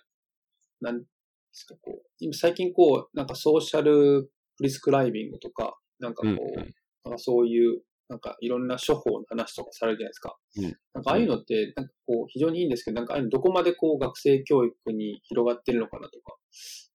[0.81, 1.07] なんで
[1.53, 7.81] すか、こう、今最近こう、なんかソーシャルプリスクライビングとか、なんかこう、うんうんなんかそういう、
[8.11, 10.37] なんかいろんな処方の話とかされるじゃないですか。
[10.59, 16.37] うんなんかああいうのって、なんかこう、非常にいいんですけど、なんかああいうのどこまでこう、学生教育に広がってるのかなとか、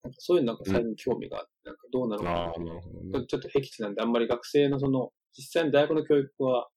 [0.02, 3.26] なんかそういうのなんか最近興味があって、なんかどうなのかなああ、なるほどね。
[3.26, 6.68] ちょっと僻地なんで、あんまり学生のその、実際の大学の教育は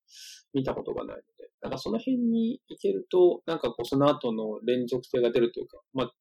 [0.53, 6.11] 見たことがないので、なんかその辺に行けると、なんかこう、その後の連続性が出るというか、まあ、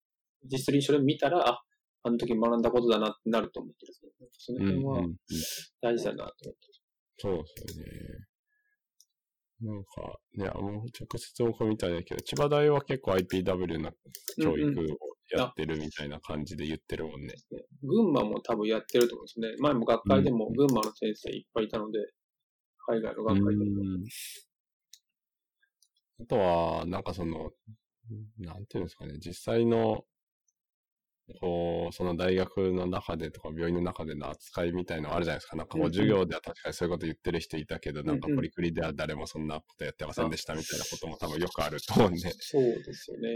[0.51, 1.62] 実際にそれ見たら、あ、
[2.03, 4.12] あの時学んだことだなってなると思ってるんですね。
[4.21, 5.16] なんかそのうん辺はうんうん
[5.81, 6.78] 大事だなと思って
[7.19, 7.93] そうですよね。
[9.61, 10.85] なんか、ね、あの、直
[11.16, 13.91] 接僕みたいだけど、千葉大は結構 IPW の
[14.41, 17.27] 教育をやってるみたいな感じで言ってるもんね。
[17.27, 17.62] ますね。
[17.83, 19.57] 群馬も多分やってると思うんですね。
[19.59, 21.99] 前も学会でも群馬の先生いっぱいいたので、
[22.87, 23.83] 海外の学会でも。
[23.83, 24.05] うん
[26.21, 27.53] あとは、なんかその、
[28.39, 30.05] なんていうんですかね、実際の、
[31.41, 35.57] こう、その大学の中でとか病院の中での扱いみたいのあるじゃないですか。
[35.57, 43.29] なんかこうんううん授業では確かにそういうこと言ってる人いたけど、なんかうんうんポリクリでは誰もそんなことやってませんでしたみたいなことも多分よくあると思うんで、そうですよね。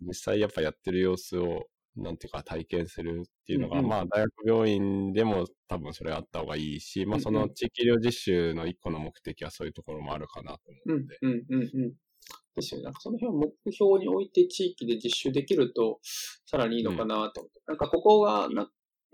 [0.00, 1.66] 実際やっぱやってる様子を、
[1.96, 11.94] なんていうか体験するっていうのが、うんうんまあ大学病院でも多分それあった方がいいし、まあそうんうんの地域医療実習の一個の目的はそういうところもあるかなと思うん、うん、うん、うん。
[12.54, 12.84] ですよね。
[12.84, 15.98] なんかその辺を目標に置いて地域で実習できると、
[16.46, 17.60] さらにいいのかなと思って。
[17.66, 18.68] なんかここがな、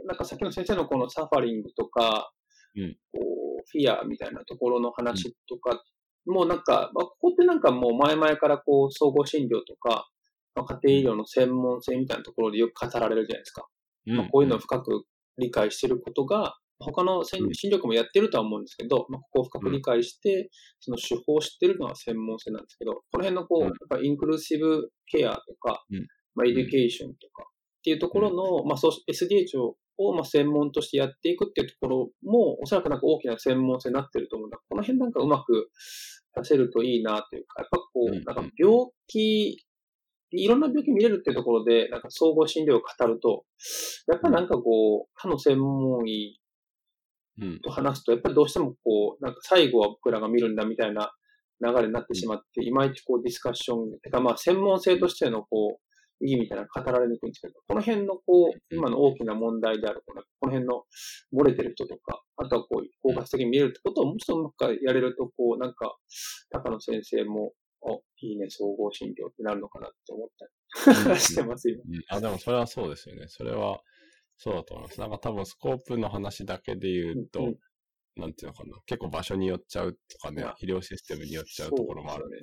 [0.04, 2.32] なんかさっきの先生のこのサファリングとか、
[2.76, 3.18] うんこ
[3.60, 5.82] う、フィアみたいなところの話とか、
[6.26, 10.08] もうなんか、まあ、ここってなんかもう前々からこう、総合診療とか、
[10.54, 13.66] まあ、家庭医療の専門性みたいなところでよく語られるじゃないですか。
[14.06, 14.16] うん。
[14.16, 15.04] まあ、こういうのを深く
[15.38, 17.54] 理解していることが、他の診うん。
[17.54, 20.50] 診療科もやってるとは思うんですけど、まあ、ここを深く理解して、
[20.80, 23.66] その手法を知ってるのは専門性なんですけど、この辺のこう、うん。
[23.66, 26.06] やっぱ inclusive care とか、うん。
[26.34, 34.58] まあ、 education とかっていうところの、まあ、そう SDH ををまあ専門としてやっていくっていうところも、おそらくなんか大きな専門性になってると思うんだ。
[34.68, 35.68] この辺なんかうまく
[36.34, 38.24] 出せるといいなというか、やっぱこう、うん。
[38.24, 39.62] なんか病気、
[40.32, 43.44] いろんな病気見れるっていうところで、なんか総合診療を語ると、
[44.08, 46.39] やっぱなんかこう、他の専門医うん。
[47.62, 51.12] と話すと、やっぱりどうしてもこう、なんか最後は僕らが見るんだみたいな
[51.60, 55.90] 流れになってしまって、いまいちこうディスカッション、てかまあ専門性としてのこう、
[56.22, 60.84] 意義みたいなのが語られにくいんですけど、この辺のこう、今の大きな問題である、このこの辺の
[61.34, 65.96] 漏れてる人とか、あとはこう、包括的に見れるってことをもうちょっとうまくやれると、こう、なんか、
[66.50, 71.82] 高野先生も、お、いいね、総合診療ってなるのかなって思ったり してます、今。
[71.82, 73.24] うんあ、でもそれはそうですよね。
[73.28, 73.80] それは、
[74.42, 75.00] そうだと思います。
[75.00, 77.56] なんか多分スコープの話だけで言うと、うんうん
[78.16, 78.76] なんていうのかな。
[78.86, 82.36] 結構場所によっちゃうとかね医療システムによっちゃうところもあるんで。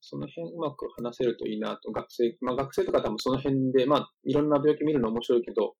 [0.00, 5.76] その辺うまく話せるといいなと、学生、まあ学生とか多分その辺で、まあいろんな病気見るの面白いけど、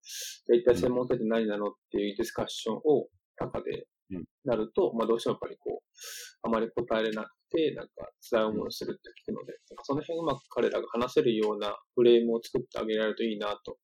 [0.47, 13.77] じゃあ一体専門性って何なのっていうディスカッションを中でうんなると、まあどうしてもやっぱりこう、あまり答えれなくて、なんか辛い思いをするって聞くので、なんかその辺うまく彼らが話せるようなフレームを作ってあげられるといいなと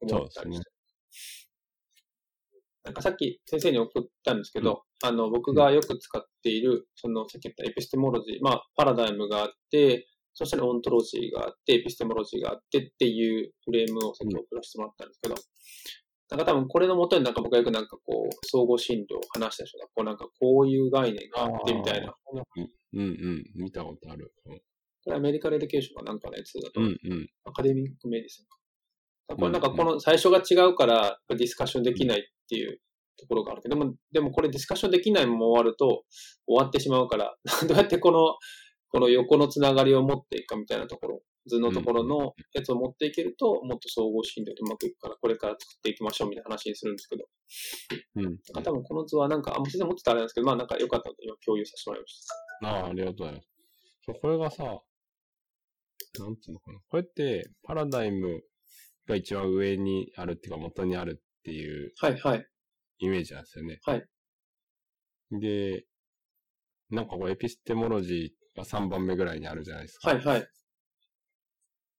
[0.00, 0.70] 思ったりして。
[2.84, 15.34] なんかさっき先生に送ったんですけど、あの、僕がよく使っている、その、さっき言った epistemology、まあ、パラダイムがあって、そしたら ontology があって、 epistemology があってっていうフレームをさっき送らせてもらったんですけど、
[16.30, 22.14] なんか多分これのもとになんか僕がよくなんかこう、総合診療を話した人が、こうなんかこういう概念があってみたいな。
[22.94, 24.32] うんうん、見たことある。
[24.46, 24.60] うん
[25.04, 27.30] これあ medical education かなんかのやつだと、うんうん。
[27.44, 29.36] ア Academic Medicine か。
[29.36, 32.80] これなんかこの最初が違うからディスカッションできないっていう
[33.18, 36.04] ところがあるけど、でも、でもこれディスカッションできないまま終わると
[36.46, 37.36] 終わってしまうから、
[37.66, 38.36] どうやってこの、
[38.90, 47.24] この横のつながりを持っていくかみたいなところ、図のところのやつを持っていけると、もっと総合診療でうまくいくから、これから作っていきましょうみたいな話にするんですけど、
[48.16, 48.38] うん。
[48.62, 52.47] 多分この図はなんか、あ、もう全然持ってたらあれなんですけど、まあなんか良かったので今共有させてもらいました。
[52.62, 53.48] ああ、ありがとうございます。
[54.04, 54.64] そうこれがさ、
[56.18, 56.78] なんていうのかな。
[56.88, 58.42] これって、パラダイム
[59.06, 62.46] が一番上にあるっていうか、元にあるっていうはいはい。
[63.00, 63.78] イメージなんですよね。
[63.84, 64.04] はい。
[65.32, 65.84] で、
[66.90, 70.10] なんかこう、エピステモロジーが3番目ぐらいにあるじゃないですか。
[70.10, 70.48] はいはい。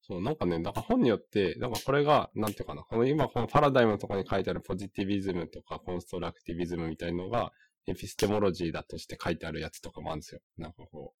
[0.02, 7.52] そう、なんかね、なんか本によって、なんかこれが、なんていうかな、この今このパラダイムのところに書いてあるポジティビズムとかコンストラクティビズムみたいのが、
[7.86, 10.40] エピステモロジーだとして書いてあるやつとかもあるんですよ。
[10.58, 11.14] なんかこ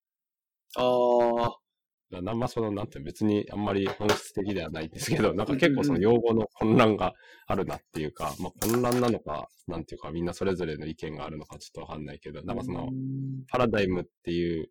[0.76, 1.56] ああ、
[2.10, 7.14] う、だなんまその、なんて別にあんまり本質的ではないんですけど、なんか結構その用語の混乱が
[7.46, 12.90] あるなっていうか、まあ混乱なのか、なんていうかみんなそれぞれの意見があるのかちょっとわかんないけど、なんかその、
[13.48, 14.70] パラダイムっていう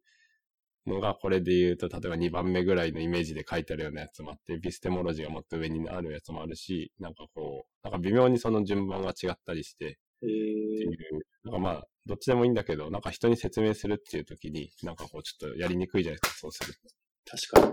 [0.87, 10.27] のが、これで言うと、例えば2番目ぐらいのイメージで書いてあるようなやつもあって、エピステモロジーがもっと上にあるやつもあるし、なんかこう、なんか微妙にその順番が違ったりして、え
[10.85, 16.73] う、なんかまあ、どっちでもいいんだけど、なんか人に説明するっていう時に、なんかこう、ちょっとやりにくいじゃないですか、そうする
[17.25, 17.67] 確か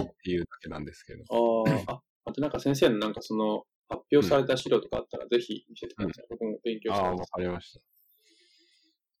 [0.00, 0.06] に。
[0.06, 1.24] っていうだけなんですけど。
[1.86, 6.26] ああ、あ、あとなんか先生のなんかその発表された資料とかあったらぜひ見せてください。
[6.30, 7.30] 僕も勉強してああ、わます。
[7.30, 7.80] かりました。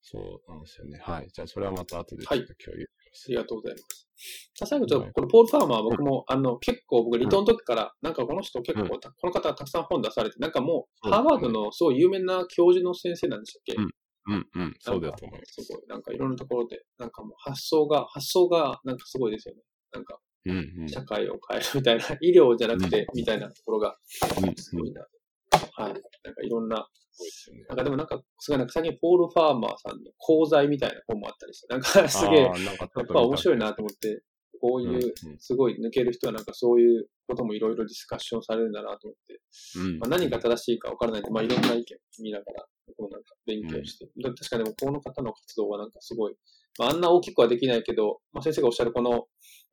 [0.02, 0.98] そうなんですよね。
[1.02, 1.28] はい。
[1.32, 2.88] じゃあ、それはまた後でちはいょっと共有。
[3.26, 4.08] ありがとうございます。
[4.62, 13.90] あ最後ちょっと、このポール・ファーマーは僕も、あの、結構僕、離島の時から、なんかこの人結構、たこの方たくさん本出されて、なんかもう、ハーバードのすごい有名な教授の先生なんでしたっけ、うん
[14.28, 14.76] うんうん。
[14.80, 15.62] そうだと思います。
[15.62, 19.62] すごい、なんかいろんなところで、なんかもう発想が、発想がなんかすごいですよね。
[19.92, 20.18] なんか。
[20.86, 23.96] 社会を変えるみたいな、医療じゃなくて、みたいなところが、
[24.56, 25.04] すごいな。
[25.74, 25.92] はい。
[25.92, 26.88] なんかいろんな、
[27.52, 27.64] ね。
[27.68, 34.22] なんかでもなんか、すごいなんか最近ポール・ファーマーさんの講座みたいな本もあったりして、なんかすげえ、あーなんかやっぱ面白いななと思って、
[34.60, 39.40] こういう、すごい抜ける人はなんかそういうこともいろいろディスカッションされるんだなと思って、
[39.76, 39.98] うん。
[39.98, 41.82] まあ、何が正しいか分からないんで、まあいろんな意見を
[42.22, 46.34] 見ながら、僕もなんか勉強して、だ確かにでもこの方の活動はなんかすごい、
[46.78, 49.18] まあ、あんな大きくはできないけど、まあ、先生がおっしゃるこの、ま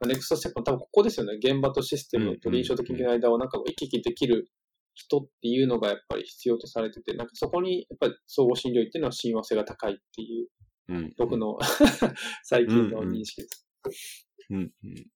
[0.05, 1.35] あネクストステップの多分ここですよね。
[1.35, 4.49] 現場とシステムと臨床と研究の間をなんか行き来できる
[4.93, 10.47] 人っていうのがやっぱり必要とされてて、なんかそこにやっぱり総合診療医っていうのは親和性が高いっていう、
[10.89, 11.13] うん。
[11.17, 11.57] 僕の
[12.43, 14.27] 最近の認識です。
[14.49, 15.07] うんうん。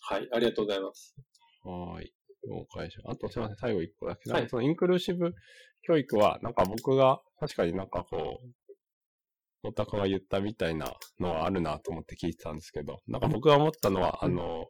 [0.00, 1.14] はい、ありがとうございます。
[1.62, 2.14] はーい。
[2.46, 4.30] 了解しあとすいません、最後一個だけ。
[4.30, 5.34] はいそのインクルーシブ
[5.82, 14.66] 教育は、なんか僕が確かになんかこう、オタクが言ったみたいなのはあるなと思って聞いてたんですけど、なんか僕が思ったのは、あの、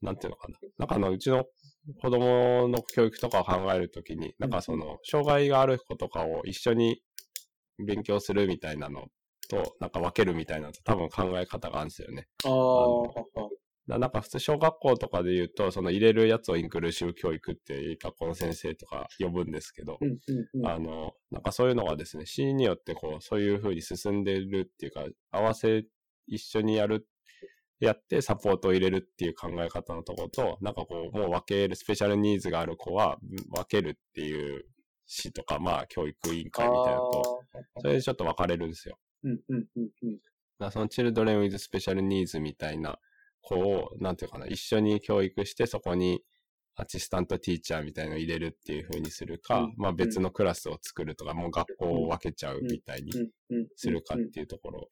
[0.00, 0.58] なんていうのかな。
[0.78, 1.44] なんかあの、うちの
[2.00, 7.02] 子供の教育とかを考えるときに、なんかその、障害がある子とかを一緒に
[7.78, 9.06] 勉強するみたいなの
[9.48, 12.28] と、なんか分けるみたいなのと多分考え方があるんですよね。
[12.44, 12.48] あ
[13.94, 20.66] あ、なんか普通小学校とかで言うと、その入れるやつをインクルーシブ教育って学校の先生とか呼ぶんですけど、うんうんうん。
[20.66, 25.84] あの、なんかそういうのがですね、シーンによってこう、そういう風に進んでるっていうか、合わせ、
[26.26, 27.08] 一緒にやる、
[27.80, 33.18] やってサポートを入れるっていう考え方のとこと、なんかこう、もう分ける、スペシャルニーズがある子は
[33.50, 34.64] 分けるっていう
[35.06, 37.42] 市とか、まあ教育委員会みたいなのと、
[37.80, 38.98] それでちょっと分かれるんですよ。
[39.24, 40.16] うんうんうんうん。
[40.16, 40.18] だ
[40.58, 42.98] からその Children with Special Needs みたいな
[43.40, 46.22] 子を、なんていうかな、一緒に教育して、そこに
[46.74, 49.74] アシスタントティーチャーみたいのを入れるっていう風にするか、うん。
[49.76, 53.12] まあ別のクラスを作るとか、もう学校を分けちゃうみたいに。
[53.76, 54.88] するかっていうところ。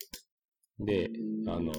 [0.78, 1.48] で、うん。
[1.48, 1.72] あの、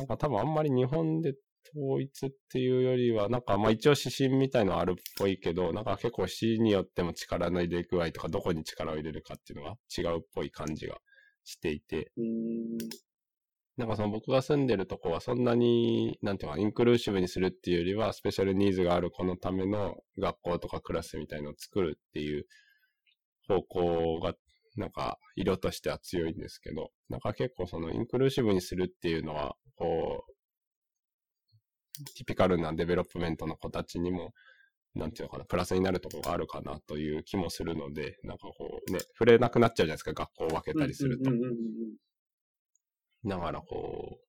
[0.00, 1.34] なんか多分あんまり日本で
[1.76, 10.96] 統一っていうよりは、なんかまあ一応指針みたいのはあるっぽいけど、なんか結構市によっても力の入れ具合とか、どこに力を入れるかっていうのが違うっぽい感じが
[11.44, 12.10] していて、
[13.76, 22.46] なんかその僕が住んでるとこはそんなに、なんていうか、 inclusive にするっていうよりは、 special needs がある子のための学校とかクラスみたいのを作るっていう
[23.48, 24.34] 方向が、
[24.76, 34.32] なんか色としては強いんですけど、なんか結構その inclusive にするっていうのは、こう、 typical な development の子たちにも、
[34.94, 41.30] なんていうのかな、プラスになるところがあるかなという気もするので、なんかこうね、触れなくなっちゃうじゃないですか、学校を分けたりすると。
[43.24, 44.24] だからこう、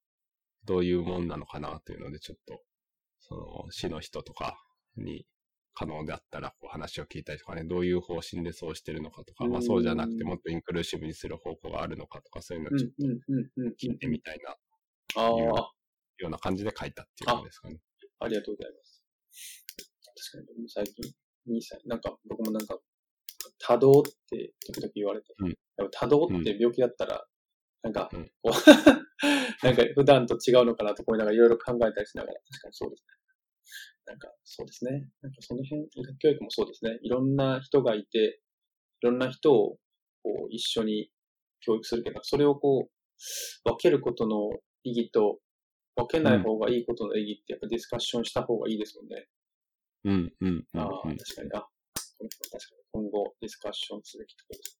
[0.65, 2.61] どういうもんなのかなというので、ちょっと、
[3.19, 4.57] その、市の人とか
[4.95, 5.25] に
[5.73, 13.05] 可能であったら、こう話を聞いたりとかね、どういう方針でそうしてるのかとか、まあそうじゃなくてもっとインクルーシブにする方向があるのかとか、そういうのをちょっと
[13.81, 14.55] 聞いてみたいな、
[15.15, 15.71] あいうあ、
[16.17, 17.79] ような感じで書いたっていう感じですかね。
[18.19, 19.03] ありがとうございます。
[20.33, 21.11] 確かに、最近、
[21.47, 22.79] 2歳、なんか、僕もなんか、
[23.59, 25.55] 多動って時々言われて、うん
[25.93, 27.25] 多動って病気だったら、
[27.81, 28.51] なんか、うんこう
[29.65, 33.07] なんか普段と違うのかなと思いながらいろいろ考えたりしながら、確かにそうですね。
[34.05, 35.09] なんか、そうですね。
[35.21, 35.87] なんかその辺、
[36.19, 36.99] 教育もそうですね。
[37.01, 38.41] いろんな人がいて、
[39.01, 39.79] いろんな人を
[40.23, 41.11] こう一緒に
[41.61, 44.49] 教育するけど、それをこう、分けることの
[44.83, 45.39] 意義と、
[45.95, 49.27] 分けない方がいいことの意義ってやっぱディスカッションした方がいいですもんね。
[50.05, 51.17] うん、うん、うん、ああ、うん。
[51.17, 51.49] 確かに。
[51.53, 51.69] あ、こ
[52.23, 54.79] れ確かに今後ディスカッションすべきところです。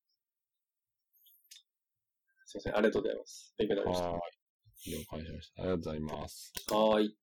[2.45, 3.55] すいません、ありがとうございます。
[3.57, 4.11] 勉強になりました。
[4.11, 4.19] は
[4.87, 5.61] 了解しました。
[5.63, 6.53] ありがとうございます。
[6.69, 7.20] はーい。